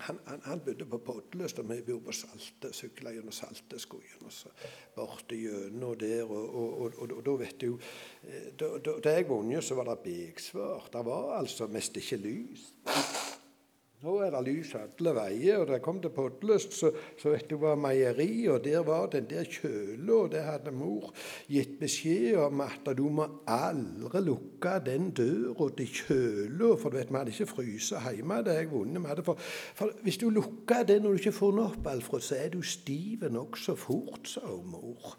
Han, 0.00 0.18
han, 0.26 0.40
han, 0.44 0.60
bodde 0.64 0.86
på 0.88 0.98
Podløst, 1.04 1.58
og 1.58 1.68
vi 1.70 1.80
bor 1.86 2.00
på 2.06 2.14
Salte. 2.16 2.72
Sykla 2.76 3.12
gjennom 3.14 3.34
Salteskogen 3.34 4.26
og 4.26 4.32
så 4.32 4.52
borte 4.96 5.36
gjennom 5.36 5.96
der. 6.00 6.24
Og, 6.24 6.54
og, 6.54 6.98
og, 6.98 7.12
og, 7.18 7.22
da 7.26 7.36
vet 7.44 7.60
du 7.60 7.74
eh, 7.74 8.50
da, 8.60 8.72
da 9.04 9.16
jeg 9.16 9.28
var 9.28 9.36
unge, 9.42 9.62
så 9.62 9.78
var 9.78 9.90
det 9.90 9.98
begsvart. 10.04 10.92
Det 10.92 11.04
var 11.06 11.34
altså 11.38 11.68
mest 11.70 11.96
ikke 12.00 12.20
lys. 12.24 12.70
Nå 14.00 14.14
er 14.24 14.30
det 14.32 14.40
lys 14.46 14.70
alle 14.78 15.12
veier. 15.12 15.58
Og 15.60 15.66
da 15.68 15.76
kom 15.84 15.98
til 16.00 16.12
Podløst, 16.14 16.72
så, 16.72 16.88
så 17.20 17.34
vet 17.34 17.50
du 17.50 17.58
var 17.60 17.76
meieri, 17.76 18.46
og 18.48 18.62
der 18.64 18.80
var 18.86 19.10
den 19.12 19.26
der 19.28 19.44
kjøla, 19.44 20.14
og 20.14 20.30
det 20.32 20.40
hadde 20.46 20.72
mor 20.72 21.10
gitt 21.50 21.74
beskjed 21.82 22.38
om 22.40 22.62
at 22.64 22.88
du 22.96 23.04
må 23.12 23.26
aldri 23.44 24.22
lukke 24.24 24.78
den 24.86 25.10
døra 25.12 25.68
til 25.76 25.92
kjøla, 25.98 26.72
for 26.80 26.88
du 26.88 26.96
vet, 26.96 27.12
vi 27.12 27.20
hadde 27.20 27.34
ikke 27.36 27.50
fryse 27.52 28.00
hjemme. 28.06 28.40
det 28.46 28.56
jeg 28.56 28.70
vunnet. 28.72 29.24
For, 29.26 29.36
for 29.76 29.92
hvis 30.06 30.20
du 30.22 30.30
lukker 30.32 30.86
den 30.88 31.04
når 31.04 31.18
du 31.18 31.20
ikke 31.20 31.36
får 31.36 31.52
den 31.52 31.64
opp, 31.66 31.92
Alfred, 31.92 32.24
så 32.24 32.40
er 32.40 32.54
du 32.56 32.62
stiv 32.64 33.28
nokså 33.28 33.76
fort, 33.76 34.24
sa 34.24 34.48
mor. 34.64 35.18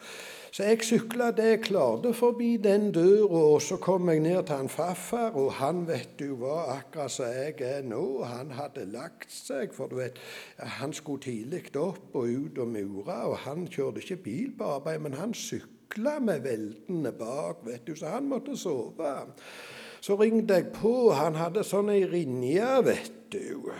Så 0.51 0.65
jeg 0.67 0.81
sykla 0.83 1.29
det 1.31 1.45
jeg 1.47 1.59
klarte 1.63 2.09
forbi 2.11 2.57
den 2.59 2.89
døra, 2.91 3.39
og 3.53 3.61
så 3.63 3.77
kom 3.79 4.09
jeg 4.11 4.19
ned 4.19 4.41
til 4.43 4.57
han 4.59 4.69
farfar, 4.69 5.31
og 5.39 5.53
han 5.61 5.85
vet 5.87 6.17
du 6.19 6.33
var 6.41 6.73
akkurat 6.73 7.13
som 7.13 7.29
jeg 7.31 7.61
er 7.63 7.85
nå. 7.87 8.01
Han 8.27 8.51
hadde 8.57 8.83
lagt 8.91 9.31
seg, 9.31 9.71
for 9.71 9.87
du 9.87 9.95
vet, 10.01 10.19
han 10.59 10.91
skulle 10.91 11.23
tidlig 11.23 11.71
opp 11.79 12.17
og 12.19 12.27
ut 12.27 12.59
og 12.59 12.67
mure, 12.67 13.15
og 13.31 13.37
han 13.45 13.63
kjørte 13.71 14.03
ikke 14.03 14.19
bil 14.25 14.51
på 14.59 14.73
arbeid, 14.75 14.99
men 15.07 15.15
han 15.21 15.31
sykla 15.31 16.17
med 16.19 16.43
veldene 16.43 17.15
bak, 17.15 17.63
vet 17.63 17.87
du, 17.87 17.95
så 17.95 18.11
han 18.17 18.27
måtte 18.27 18.59
sove. 18.59 19.15
Så 20.03 20.19
ringte 20.19 20.59
jeg 20.59 20.73
på, 20.75 21.13
han 21.15 21.39
hadde 21.39 21.63
sånn 21.63 21.95
ei 21.95 22.03
rinje, 22.11 22.75
vet 22.91 23.23
du. 23.31 23.71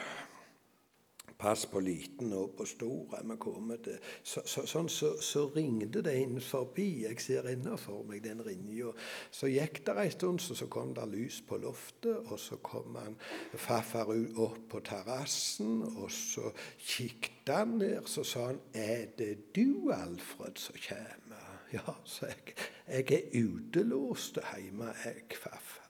Pass 1.42 1.66
på 1.66 1.82
liten 1.82 2.34
og 2.38 2.52
på 2.58 2.66
stor 2.70 3.16
er 3.18 3.26
vi 3.26 3.38
kommet 3.42 3.82
til. 3.88 3.98
Så, 4.22 4.44
så, 4.46 4.66
sånn, 4.70 4.90
så, 4.94 5.16
så, 5.26 5.48
ringte 5.56 6.04
det 6.06 6.14
inn 6.22 6.38
forbi. 6.44 7.04
Jeg 7.08 7.18
ser 7.24 7.50
innenfor 7.50 8.04
meg 8.06 8.22
den 8.28 8.44
rinja. 8.46 8.92
Så 9.34 9.50
gikk 9.50 9.82
det 9.88 9.96
en 9.98 10.14
stund, 10.14 10.44
så, 10.46 10.58
så 10.60 10.70
kom 10.70 10.94
det 10.98 11.08
lys 11.10 11.42
på 11.48 11.58
loftet, 11.64 12.30
og 12.30 12.38
så 12.40 12.60
kom 12.62 13.00
han 13.02 13.18
farfar 13.58 14.14
opp 14.14 14.62
på 14.70 14.84
terrassen, 14.86 15.82
og 15.96 16.12
så 16.14 16.54
kikket 16.78 17.50
han 17.50 17.78
ned, 17.82 18.06
så 18.06 18.24
sa 18.24 18.52
han 18.52 18.62
'Er 18.74 19.08
det 19.18 19.56
du, 19.56 19.92
Alfred, 19.92 20.58
som 20.58 20.76
kommer?' 20.78 21.52
Ja, 21.74 21.94
så 22.04 22.26
jeg. 22.26 22.56
Jeg 22.88 23.12
er 23.12 23.44
utelåst 23.46 24.38
hjemme, 24.56 24.92
jeg, 25.06 25.38
farfar. 25.40 25.81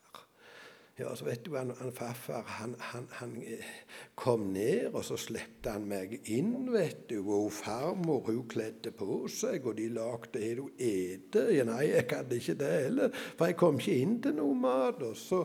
Ja, 1.01 1.15
så 1.17 1.25
vet 1.25 1.45
du, 1.45 1.55
han, 1.57 1.71
han 1.79 1.93
Farfar 1.95 2.43
han, 2.59 2.75
han, 2.91 3.07
han, 3.17 3.31
eh, 3.41 3.69
kom 4.15 4.51
ned, 4.53 4.91
og 4.93 5.01
så 5.07 5.17
slepte 5.17 5.73
han 5.73 5.87
meg 5.89 6.13
inn, 6.29 6.67
vet 6.69 7.07
du. 7.09 7.17
Og 7.25 7.49
farmor 7.55 8.27
hun 8.27 8.43
kledde 8.51 8.93
på 8.93 9.23
seg, 9.31 9.65
og 9.65 9.79
de 9.79 9.87
lagde 9.95 10.43
Har 10.43 10.59
du 10.59 10.67
ete? 10.77 11.47
Ja, 11.55 11.65
nei, 11.65 11.87
jeg 11.89 12.05
hadde 12.11 12.37
ikke 12.37 12.57
det 12.59 12.71
heller, 12.85 13.17
for 13.33 13.49
jeg 13.49 13.57
kom 13.57 13.81
ikke 13.81 13.97
inn 14.03 14.19
til 14.21 14.37
noe 14.37 14.57
mat. 14.61 15.01
og 15.01 15.17
så 15.17 15.41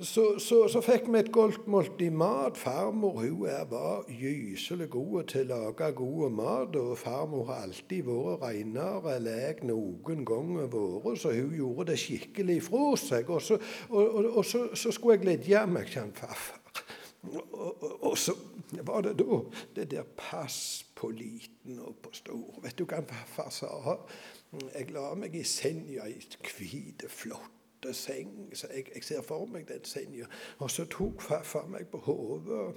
så, 0.00 0.38
så, 0.38 0.68
så, 0.70 0.78
fikk 0.78 1.08
vi 1.10 1.18
et 1.18 1.30
godt 1.34 1.64
måltid 1.66 2.14
mat. 2.14 2.54
Farmor 2.56 3.16
hun 3.18 3.40
var 3.70 4.04
gyselig 4.06 4.86
god 4.92 5.24
til 5.32 5.50
å 5.50 5.56
lage 5.64 5.88
god 5.98 6.36
mat. 6.38 6.78
Og 6.78 6.92
farmor 7.00 7.48
har 7.48 7.64
alltid 7.66 8.06
vært 8.06 8.44
renere 8.44 9.16
enn 9.16 9.26
jeg 9.26 9.66
noen 9.66 10.22
gang 10.28 10.54
har 10.60 10.70
vært, 10.70 11.18
så 11.18 11.34
hun 11.34 11.58
gjorde 11.58 11.88
det 11.90 11.98
skikkelig 12.04 12.60
fra 12.68 12.84
seg. 13.02 13.34
Og 13.34 13.42
så, 13.42 13.58
og, 13.90 14.04
og, 14.04 14.30
og 14.38 14.46
så 14.46 14.94
skulle 14.94 15.18
jeg 15.18 15.24
glede 15.26 15.66
meg, 15.66 15.90
til 15.90 16.14
farfar. 16.14 16.84
Og, 17.98 18.14
så 18.14 18.38
var 18.86 19.02
det 19.02 19.18
da 19.18 19.42
det 19.74 19.90
der 19.90 20.06
pass 20.14 20.86
på 20.94 21.10
liten 21.10 21.82
og 21.82 21.98
på 22.04 22.14
stor. 22.14 22.62
Vet 22.62 22.78
du 22.78 22.86
hva 22.86 23.02
farfar 23.02 23.50
sa? 23.50 23.98
Jeg 24.70 24.92
la 24.94 25.10
meg 25.18 25.34
i 25.34 25.42
senja 25.42 26.06
i 26.06 26.22
hvit, 26.54 27.02
flott 27.10 27.57
seng. 27.92 28.50
Så 28.54 28.68
jeg, 28.74 28.84
jeg, 28.94 29.04
ser 29.04 29.22
for 29.22 29.46
meg 29.46 29.68
den 29.68 29.84
senga. 29.84 30.26
Og 30.58 30.70
så 30.70 30.84
tok 30.90 31.22
farfar 31.22 31.68
meg 31.70 31.86
på 31.92 31.98
hodet. 31.98 32.74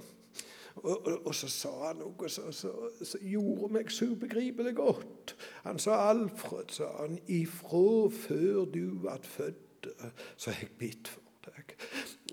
Og, 0.74 1.06
og, 1.06 1.26
og, 1.26 1.34
så 1.34 1.48
sa 1.52 1.72
han 1.86 2.00
noe 2.00 2.28
som 2.32 3.20
gjorde 3.20 3.68
meg 3.74 3.90
så 3.92 4.08
ubegripelig 4.14 4.74
godt. 4.76 5.34
Han 5.66 5.78
sa 5.78 5.98
'Alfred', 6.10 6.72
sa 6.72 6.88
han, 7.00 7.18
'ifra 7.28 8.08
før 8.08 8.64
du 8.64 8.98
ble 9.02 9.18
født, 9.22 9.88
så 10.36 10.50
har 10.50 10.60
jeg 10.60 10.70
bitt 10.78 11.08
for 11.08 11.20
deg'. 11.46 11.76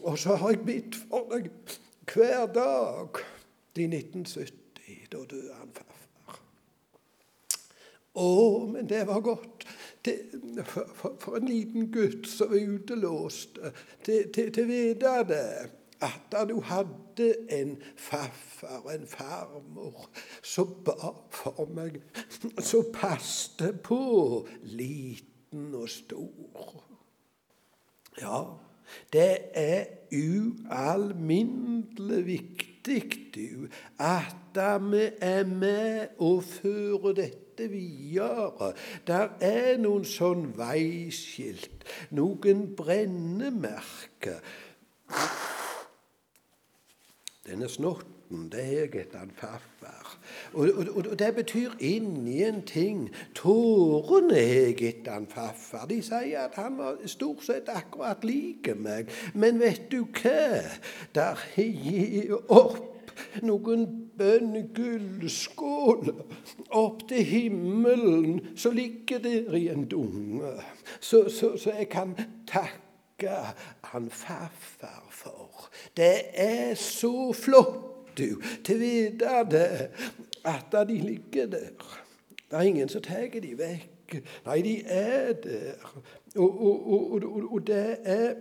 Og 0.01 0.17
så 0.17 0.35
har 0.35 0.49
jeg 0.49 0.65
bitt 0.65 0.95
for 0.95 1.27
deg 1.33 1.51
hver 2.13 2.45
dag 2.53 3.21
i 3.75 3.83
1970. 3.83 4.55
Da 5.11 5.17
døde 5.17 5.53
han 5.59 5.71
farfar. 5.73 6.39
Å, 8.19 8.65
men 8.71 8.89
det 8.89 9.03
var 9.07 9.21
godt 9.25 9.65
til, 10.03 10.19
for, 10.65 11.15
for, 11.19 11.35
en 11.35 11.47
liten 11.47 11.91
gutt 11.91 12.27
som 12.27 12.53
var 12.53 12.75
utelåst, 12.75 13.59
til 14.05 14.63
å 14.63 14.69
vite 14.69 15.17
det. 15.29 15.49
At 15.99 16.31
du 16.47 16.61
hadde 16.63 17.25
en 17.51 17.73
farfar 17.99 18.85
og 18.85 18.93
en 18.93 19.07
farmor 19.07 20.05
som 20.39 20.69
ba 20.87 21.11
for 21.35 21.67
meg, 21.75 21.99
som 22.63 22.87
passte 22.95 23.73
på 23.83 23.99
liten 24.63 25.75
og 25.75 25.89
stor. 25.91 26.71
Ja, 28.21 28.39
det 29.13 29.37
er 29.59 29.85
ualminnelig 30.15 32.23
viktig 32.25 33.03
du, 33.35 33.67
at 33.99 34.35
vi 34.81 35.09
er 35.21 35.45
med 35.45 36.07
og 36.17 36.43
fører 36.43 37.13
dette 37.13 37.48
dette 37.59 37.71
videre. 37.71 38.73
Der 39.07 39.29
er 39.39 39.77
noen 39.81 40.05
sånn 40.07 40.49
veiskilt, 40.57 41.87
noen 42.15 42.69
brennemerker. 42.77 44.39
Denne 47.47 47.69
snotten, 47.69 48.47
det 48.53 48.65
er 48.83 48.91
gitt 48.93 49.15
han 49.17 49.31
farfar. 49.35 50.15
Og, 50.53 50.69
og, 50.69 50.89
og, 51.01 51.15
det 51.19 51.31
betyr 51.35 51.73
ingenting. 51.79 53.07
Tårene 53.37 54.37
har 54.37 54.75
gitt 54.77 55.09
han 55.09 55.25
farfar. 55.29 55.87
De 55.89 55.97
sier 56.05 56.45
at 56.45 56.59
han 56.61 56.77
var 56.77 57.01
stort 57.09 57.43
sett 57.47 57.71
akkurat 57.73 58.23
lik 58.27 58.69
meg. 58.77 59.09
Men 59.33 59.59
vet 59.61 59.89
du 59.91 60.03
hva? 60.05 60.61
Der 61.17 61.41
har 61.41 61.73
gitt 61.89 62.31
opp 62.47 62.98
noen 63.41 64.09
bønnegullskåler 64.19 66.13
opp 66.75 67.07
til 67.09 67.23
himmelen, 67.25 68.39
så 68.55 68.71
ligger 68.71 69.19
der 69.23 69.55
i 69.55 69.67
en 69.71 69.85
dunge. 69.89 70.51
Så, 70.99 71.29
så, 71.29 71.57
så 71.57 71.71
jeg 71.77 71.89
kan 71.89 72.15
takke 72.47 73.29
han 73.91 74.09
farfar 74.09 75.07
for. 75.11 75.69
Det 75.97 76.21
er 76.33 76.75
så 76.75 77.33
flott, 77.33 77.85
du, 78.17 78.41
til 78.65 78.75
å 78.75 78.79
vite 78.79 79.43
det, 79.51 79.89
at 80.47 80.75
de 80.87 80.97
ligger 80.97 81.45
der. 81.51 81.71
Det 82.49 82.57
er 82.57 82.61
ingen 82.61 82.89
som 82.89 83.01
tar 83.05 83.27
de 83.41 83.53
vekk. 83.57 84.21
Nei, 84.45 84.61
de 84.65 84.75
er 84.85 85.33
der. 85.43 85.73
Og, 86.35 86.61
og, 86.61 87.13
og, 87.13 87.53
og 87.53 87.67
det 87.67 87.97
er 88.03 88.33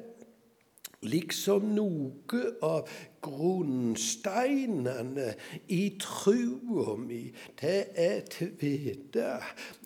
liksom 1.07 1.69
noe 1.77 2.41
av 2.65 2.89
grunnsteinene 3.23 5.35
i 5.75 5.99
trua 6.01 6.97
mi. 6.99 7.33
Det 7.61 7.89
er 7.95 8.21
til 8.31 8.53
vite 8.61 9.39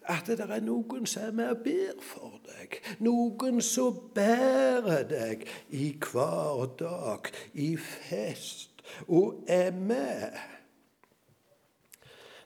at 0.08 0.26
det 0.26 0.40
er 0.46 0.60
noen 0.64 1.06
som 1.08 1.40
er 1.42 1.54
ber 1.64 2.00
for 2.04 2.40
deg. 2.48 2.80
Noen 3.04 3.60
som 3.64 3.98
bærer 4.14 5.04
deg 5.10 5.46
i 5.76 5.96
hverdag, 6.00 7.30
i 7.54 7.76
fest, 7.76 8.82
og 9.08 9.44
er 9.48 9.72
med. 9.76 10.32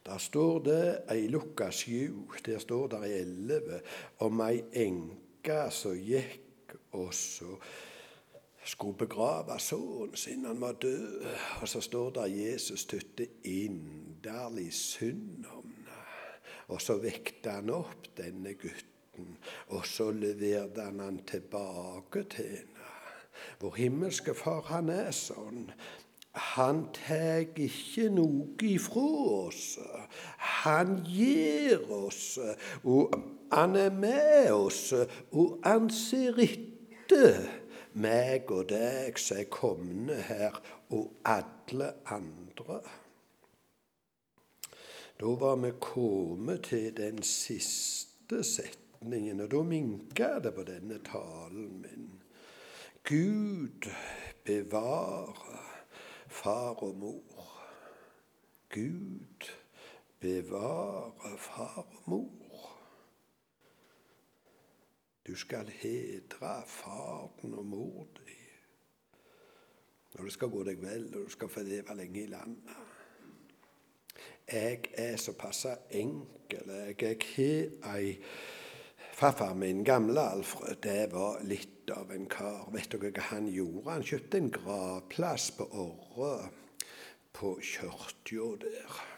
Der 0.06 0.18
står 0.18 0.58
det 0.62 0.98
i 1.16 1.28
Lukas 1.28 1.74
7, 1.74 2.14
der 2.46 2.58
står 2.58 2.86
det 2.86 3.20
11 3.20 3.80
om 4.22 4.40
ei 4.46 4.62
enke 4.86 5.70
som 5.74 5.98
gikk 5.98 6.76
og 6.94 7.14
så 7.14 7.58
skulle 8.66 8.98
begrave 8.98 9.58
sønnen 9.60 10.16
sin. 10.16 10.44
Han 10.44 10.60
var 10.60 10.72
død. 10.72 11.26
Og 11.60 11.68
så 11.68 11.80
står 11.80 12.10
det 12.10 12.20
at 12.20 12.36
Jesus 12.36 12.84
tytte 12.84 13.28
inderlig 13.44 14.72
synd 14.72 15.44
om. 15.56 15.72
Og 16.68 16.80
så 16.82 16.96
vekte 16.98 17.50
han 17.50 17.70
opp 17.70 18.08
denne 18.18 18.56
gutten, 18.58 19.36
og 19.68 19.86
så 19.86 20.10
leverte 20.10 20.82
han 20.82 21.00
han 21.00 21.20
tilbake 21.26 22.24
til 22.30 22.48
henne. 22.56 22.88
Vår 23.60 23.74
himmelske 23.76 24.34
Far, 24.34 24.64
han 24.72 24.88
er 24.90 25.12
sånn. 25.14 25.68
Han 26.56 26.82
tar 26.96 27.44
ikke 27.60 28.08
noe 28.12 28.56
ifra 28.66 29.04
oss. 29.46 29.76
Han 30.64 30.98
gir 31.06 31.84
oss, 31.92 32.38
og 32.84 33.14
han 33.52 33.76
er 33.76 33.92
med 33.94 34.50
oss, 34.52 34.90
og 35.32 35.60
han 35.64 35.88
ser 35.92 36.40
etter 36.44 37.46
meg 37.96 38.50
og 38.52 38.68
deg 38.70 39.18
som 39.20 39.40
er 39.40 39.48
komne 39.52 40.20
her, 40.28 40.60
og 40.92 41.12
alle 41.24 41.92
andre. 42.12 42.80
Da 45.16 45.32
var 45.40 45.56
vi 45.56 45.72
kommet 45.80 46.68
til 46.68 46.96
den 46.96 47.22
siste 47.22 48.42
setningen, 48.44 49.40
og 49.40 49.50
da 49.50 49.62
minka 49.64 50.36
det 50.44 50.52
på 50.54 50.64
denne 50.68 51.00
talen 51.04 51.80
min. 51.82 52.10
Gud 53.06 53.88
bevare 54.44 55.62
far 56.28 56.82
og 56.82 56.96
mor. 56.98 57.52
Gud 58.74 59.48
bevare 60.20 61.38
far 61.38 61.86
og 61.86 62.02
mor. 62.04 62.45
Du 65.26 65.34
skal 65.34 65.68
hedre 65.68 66.62
faren 66.66 67.54
og 67.54 67.64
mor 67.66 68.06
di 68.18 68.36
når 70.16 70.24
det 70.24 70.32
skal 70.32 70.48
gå 70.48 70.62
deg 70.64 70.78
vel, 70.80 71.02
og 71.12 71.26
du 71.26 71.32
skal 71.32 71.48
få 71.52 71.60
leve 71.60 71.94
lenge 71.98 72.22
i 72.22 72.28
landet. 72.30 72.76
Jeg 74.48 74.86
er 74.96 75.16
såpass 75.20 75.66
enkel. 75.90 76.70
Jeg 76.96 77.18
har 77.34 77.96
ei 77.98 78.14
Farfar 79.16 79.54
min, 79.54 79.84
gamle 79.84 80.20
Alfred, 80.20 80.76
det 80.84 81.12
var 81.12 81.40
litt 81.48 81.88
av 81.92 82.10
en 82.12 82.26
kar. 82.28 82.66
Vet 82.72 82.92
dere 82.92 83.12
hva 83.16 83.28
han 83.30 83.46
gjorde? 83.48 83.90
Han 83.90 84.04
kjøpte 84.04 84.40
en 84.42 84.50
gravplass 84.52 85.50
på 85.56 85.68
Orre, 85.72 86.50
på 87.32 87.54
kirka 87.64 88.50
der. 88.60 89.15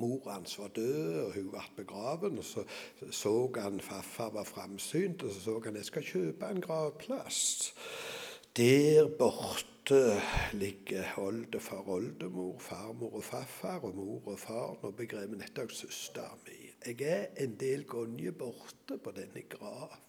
Mor 0.00 0.30
hans 0.30 0.58
var 0.58 0.72
død, 0.76 1.18
og 1.24 1.34
hun 1.34 1.50
ble 1.52 1.64
begraven. 1.76 2.38
og 2.38 2.44
Så 2.44 2.64
så 3.10 3.34
han 3.56 3.80
farfar 3.80 4.30
var 4.32 4.44
framsynt, 4.44 5.22
og 5.22 5.32
så 5.32 5.40
så 5.40 5.60
han 5.64 5.76
jeg 5.76 5.84
skal 5.84 6.02
kjøpe 6.02 6.50
en 6.50 6.60
gravplass. 6.64 7.74
Der 8.56 9.08
borte 9.18 10.20
ligger 10.52 11.04
oldefar, 11.18 11.88
oldemor, 11.88 12.58
farmor 12.58 13.14
og 13.14 13.24
farfar 13.24 13.84
og 13.84 13.94
mor 13.94 14.22
og 14.26 14.38
far. 14.38 14.76
Nå 14.82 14.90
begrev 14.90 15.36
nettopp 15.38 15.70
søstera 15.72 16.34
mi. 16.46 16.58
Jeg 16.86 17.06
er 17.06 17.44
en 17.44 17.54
del 17.60 17.84
ganger 17.86 18.32
borte 18.32 18.98
på 18.98 19.14
denne 19.14 19.44
grava. 19.52 20.00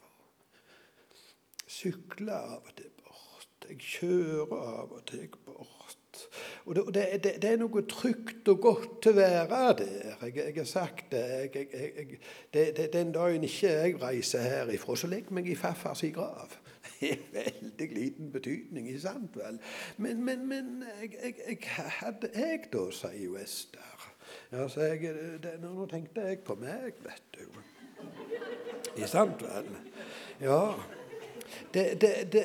Sykler 1.68 2.34
av 2.34 2.66
og 2.66 2.76
til 2.78 2.90
bort. 3.04 3.70
Jeg 3.70 3.80
kjører 3.94 4.58
av 4.58 4.98
og 4.98 5.06
til 5.12 5.28
bort. 5.46 5.51
Og 6.66 6.76
det, 6.76 7.06
det, 7.24 7.36
det, 7.42 7.50
er 7.52 7.60
noe 7.62 7.84
trygt 7.90 8.50
og 8.52 8.62
godt 8.64 9.10
å 9.12 9.16
være 9.18 9.46
der. 9.78 9.86
Jeg, 10.22 10.36
jeg 10.38 10.58
har 10.58 10.70
sagt 10.70 11.12
det. 11.12 11.24
Jeg, 11.56 12.20
jeg, 12.54 12.90
den 12.94 13.14
dagen 13.16 13.46
ikke 13.48 13.72
jeg 13.72 14.02
reiser 14.02 14.46
herifra, 14.46 14.96
så 14.96 15.10
legger 15.12 15.38
meg 15.38 15.50
i 15.50 15.58
farfars 15.58 16.06
grav 16.14 16.58
har 17.02 17.18
veldig 17.34 17.88
liten 17.96 18.32
betydning, 18.32 18.88
ikke 18.88 19.02
sant 19.02 19.36
vel? 19.38 19.60
Men, 19.98 20.24
men, 20.26 20.48
men 20.48 20.84
jeg, 21.02 21.58
hadde 22.02 22.30
jeg 22.36 22.68
da, 22.74 22.86
sier 22.94 23.38
Ester. 23.42 24.08
Altså, 24.52 24.88
nå 25.62 25.86
tenkte 25.92 26.26
jeg 26.28 26.40
på 26.46 26.56
meg, 26.60 26.94
vet 27.04 27.38
du. 27.38 27.46
Ikke 28.96 29.08
sant 29.08 29.44
vel? 29.46 29.70
Ja. 30.42 30.64
Det, 31.74 31.86
det, 32.02 32.14
det, 32.34 32.44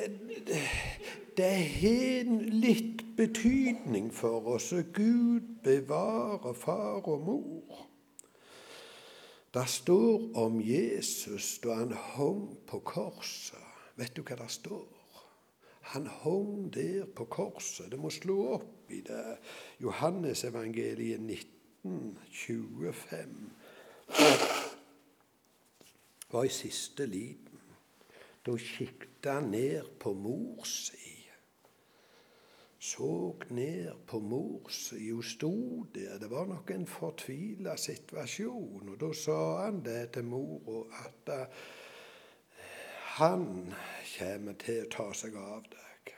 det 1.37 1.57
har 1.79 2.29
litt 2.51 3.03
betydning 3.17 4.09
for 4.13 4.55
oss. 4.55 4.71
Gud 4.93 5.61
bevarer 5.63 6.53
far 6.53 7.05
og 7.05 7.21
mor. 7.25 7.83
Det 9.53 9.65
står 9.69 10.37
om 10.37 10.61
Jesus 10.61 11.57
da 11.63 11.79
han 11.79 11.93
hang 11.93 12.57
på 12.67 12.79
korset. 12.79 13.63
Vet 13.97 14.15
du 14.17 14.21
hva 14.21 14.37
det 14.37 14.49
står? 14.53 14.87
Han 15.93 16.07
hang 16.21 16.67
der 16.73 17.05
på 17.15 17.25
korset. 17.25 17.91
Det 17.91 17.99
må 17.99 18.09
slå 18.13 18.37
opp 18.57 18.91
i 18.91 19.01
det. 19.05 19.37
Johannesevangeliet 19.81 21.21
19, 21.21 22.17
25. 22.31 23.37
var 26.31 26.43
i 26.43 26.51
siste 26.51 27.05
liten. 27.05 27.61
Da 28.45 28.57
kikket 28.57 29.31
han 29.31 29.51
ned 29.51 29.95
på 29.99 30.13
mor 30.13 30.65
si. 30.65 31.16
Så 32.79 33.35
ned 33.49 33.91
på 34.07 34.19
mor 34.19 34.69
si. 34.69 35.09
Hun 35.09 35.23
sto 35.23 35.83
der. 35.95 36.19
Det 36.19 36.29
var 36.29 36.45
nok 36.45 36.71
en 36.71 36.87
fortvila 36.87 37.77
situasjon. 37.77 38.89
Og 38.89 38.99
da 39.01 39.13
sa 39.13 39.39
han 39.65 39.81
det 39.85 40.11
til 40.13 40.25
mora 40.25 41.05
at 41.05 41.51
han 43.17 43.73
kommer 44.17 44.53
til 44.61 44.83
å 44.83 44.89
ta 44.93 45.07
seg 45.17 45.35
av 45.41 45.65
deg. 45.71 46.11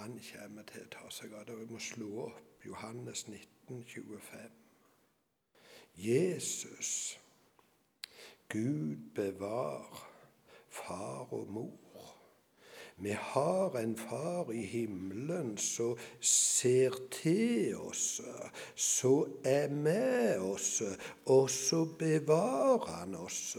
Han 0.00 0.16
kommer 0.32 0.66
til 0.66 0.82
å 0.82 0.90
ta 0.96 1.10
seg 1.14 1.34
av 1.38 1.46
deg. 1.46 1.60
Vi 1.60 1.70
må 1.70 1.78
slå 1.78 2.10
opp 2.24 2.66
Johannes 2.66 3.28
19, 3.28 3.84
25. 3.86 4.56
Jesus, 5.94 7.20
Gud 8.48 9.12
bevar 9.14 10.06
far 10.68 11.32
og 11.34 11.54
mor. 11.54 11.89
Vi 13.00 13.14
har 13.16 13.76
en 13.80 13.96
far 13.96 14.52
i 14.52 14.60
himmelen 14.68 15.54
som 15.56 15.96
ser 16.20 16.96
til 17.10 17.78
oss, 17.80 18.20
som 18.76 19.40
er 19.44 19.72
med 19.72 20.42
oss, 20.44 20.82
og 21.26 21.48
så 21.50 21.86
bevarer 21.98 22.90
han 23.00 23.16
oss. 23.16 23.56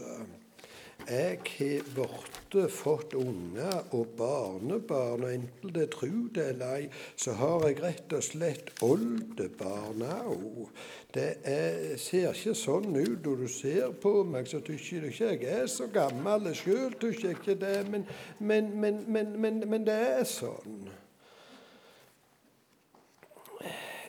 Jeg 1.08 1.38
har 1.58 1.86
borte 1.96 2.68
fått 2.70 3.14
unger 3.18 3.88
og 3.90 4.12
barnebarn, 4.16 5.24
og 5.24 5.32
enten 5.34 5.72
det 5.74 5.88
tru 5.90 6.28
det 6.34 6.44
eller 6.52 6.74
ei, 6.76 6.84
så 7.18 7.34
har 7.34 7.64
jeg 7.66 7.80
rett 7.82 8.14
og 8.14 8.22
slett 8.22 8.70
oldebarn 8.86 10.04
òg. 10.06 10.68
Det 11.14 11.26
er, 11.48 11.96
ser 11.98 12.30
ikke 12.30 12.54
sånn 12.54 12.94
ut 12.94 13.26
når 13.26 13.42
du 13.42 13.48
ser 13.50 13.96
på 14.02 14.14
meg, 14.28 14.46
så 14.46 14.62
tykker 14.62 15.02
du 15.02 15.08
ikke 15.10 15.32
jeg 15.32 15.42
er 15.56 15.66
så 15.66 15.88
gammel 15.90 16.52
sjøl, 16.54 16.94
tykker 17.00 17.32
jeg 17.32 17.40
ikke 17.40 17.58
det, 17.64 17.78
men, 17.90 18.06
men, 18.38 18.70
men, 19.08 19.64
men, 19.66 19.88
det 19.88 19.98
er 20.20 20.24
sånn. 20.28 20.86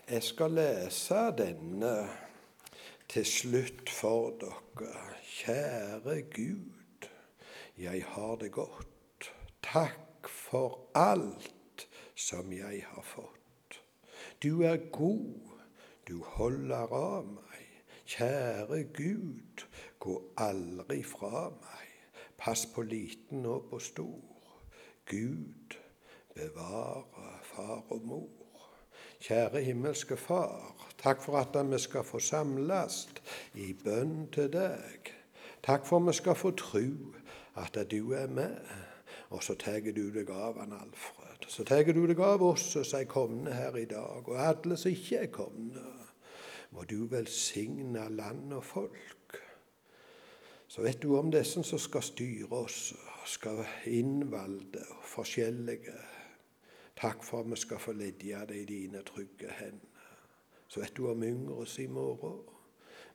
Jeg 0.04 0.22
skal 0.22 0.54
lese 0.60 1.26
denne 1.40 1.96
til 3.10 3.26
slutt 3.26 3.90
for 3.90 4.38
dere. 4.38 5.10
Kjære 5.34 6.22
Gud 6.30 6.83
jeg 7.78 8.04
har 8.08 8.36
det 8.36 8.52
godt. 8.52 9.32
Takk 9.64 10.28
for 10.28 10.80
alt 10.96 11.88
som 12.16 12.52
jeg 12.54 12.84
har 12.88 13.04
fått. 13.04 13.80
Du 14.44 14.62
er 14.62 14.78
god, 14.92 15.50
du 16.08 16.24
holder 16.24 16.94
av 16.94 17.26
meg. 17.26 17.64
Kjære 18.06 18.84
Gud, 18.94 19.64
gå 20.00 20.20
aldri 20.38 21.02
fra 21.04 21.50
meg. 21.50 21.90
Pass 22.38 22.66
på 22.66 22.84
liten 22.84 23.46
og 23.46 23.70
på 23.70 23.80
stor. 23.80 24.60
Gud, 25.10 25.78
bevare 26.36 27.40
far 27.44 27.86
og 27.90 28.02
mor. 28.06 28.44
Kjære 29.24 29.62
himmelske 29.64 30.18
Far, 30.18 30.76
takk 31.00 31.22
for 31.24 31.40
at 31.40 31.56
vi 31.72 31.80
skal 31.80 32.04
få 32.04 32.20
samles 32.20 33.08
i 33.56 33.72
bønn 33.74 34.28
til 34.36 34.50
deg. 34.52 35.14
Takk 35.64 35.86
for 35.88 36.04
at 36.04 36.08
vi 36.08 36.14
skal 36.20 36.36
få 36.36 36.52
tru 36.60 37.14
at 37.56 37.78
du 37.92 38.12
er 38.12 38.28
med. 38.28 38.58
Og 39.30 39.44
så 39.44 39.56
tar 39.56 39.80
du 39.80 40.10
deg 40.14 40.30
av 40.30 40.60
han 40.60 40.74
Alfred. 40.74 41.48
Så 41.48 41.64
tar 41.64 41.84
du 41.84 42.06
deg 42.08 42.20
av 42.22 42.44
oss 42.44 42.66
som 42.74 43.00
er 43.00 43.10
kommet 43.10 43.54
her 43.54 43.78
i 43.78 43.86
dag, 43.90 44.28
og 44.28 44.40
alle 44.40 44.78
som 44.78 44.92
ikke 44.92 45.26
er 45.26 45.32
kommet. 45.34 45.82
Må 46.74 46.86
du 46.90 47.06
velsigne 47.10 48.08
land 48.10 48.54
og 48.54 48.64
folk. 48.66 49.38
Så 50.68 50.82
vet 50.82 51.02
du 51.04 51.12
om 51.18 51.30
disse 51.32 51.62
som 51.64 51.80
skal 51.80 52.02
styre 52.02 52.64
oss, 52.64 52.94
skal 53.30 53.62
innvalde 53.86 54.82
og 54.96 55.04
forskjellige. 55.06 55.98
Takk 56.98 57.24
for 57.26 57.44
at 57.44 57.52
vi 57.52 57.60
skal 57.62 57.82
få 57.82 57.94
ledje 57.98 58.40
det 58.50 58.62
i 58.64 58.66
dine 58.70 59.04
trygge 59.06 59.54
hender. 59.60 60.08
Så 60.68 60.82
vet 60.82 60.98
du 60.98 61.06
om 61.12 61.24
yngre 61.24 61.68
i 61.78 61.88
morgen. 61.88 62.42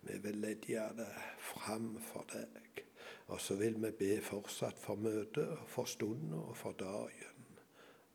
Vi 0.03 0.18
vil 0.22 0.39
ledje 0.39 0.84
det 0.97 1.11
fram 1.43 1.97
for 2.03 2.26
deg. 2.30 2.88
Og 3.29 3.41
så 3.41 3.55
vil 3.61 3.76
vi 3.83 3.91
be 3.99 4.12
fortsatt 4.24 4.79
for 4.81 4.97
møtet, 4.97 5.59
for 5.68 5.85
stunden 5.85 6.33
og 6.33 6.57
for 6.57 6.72
dagen. 6.81 7.45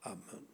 Amen. 0.09 0.47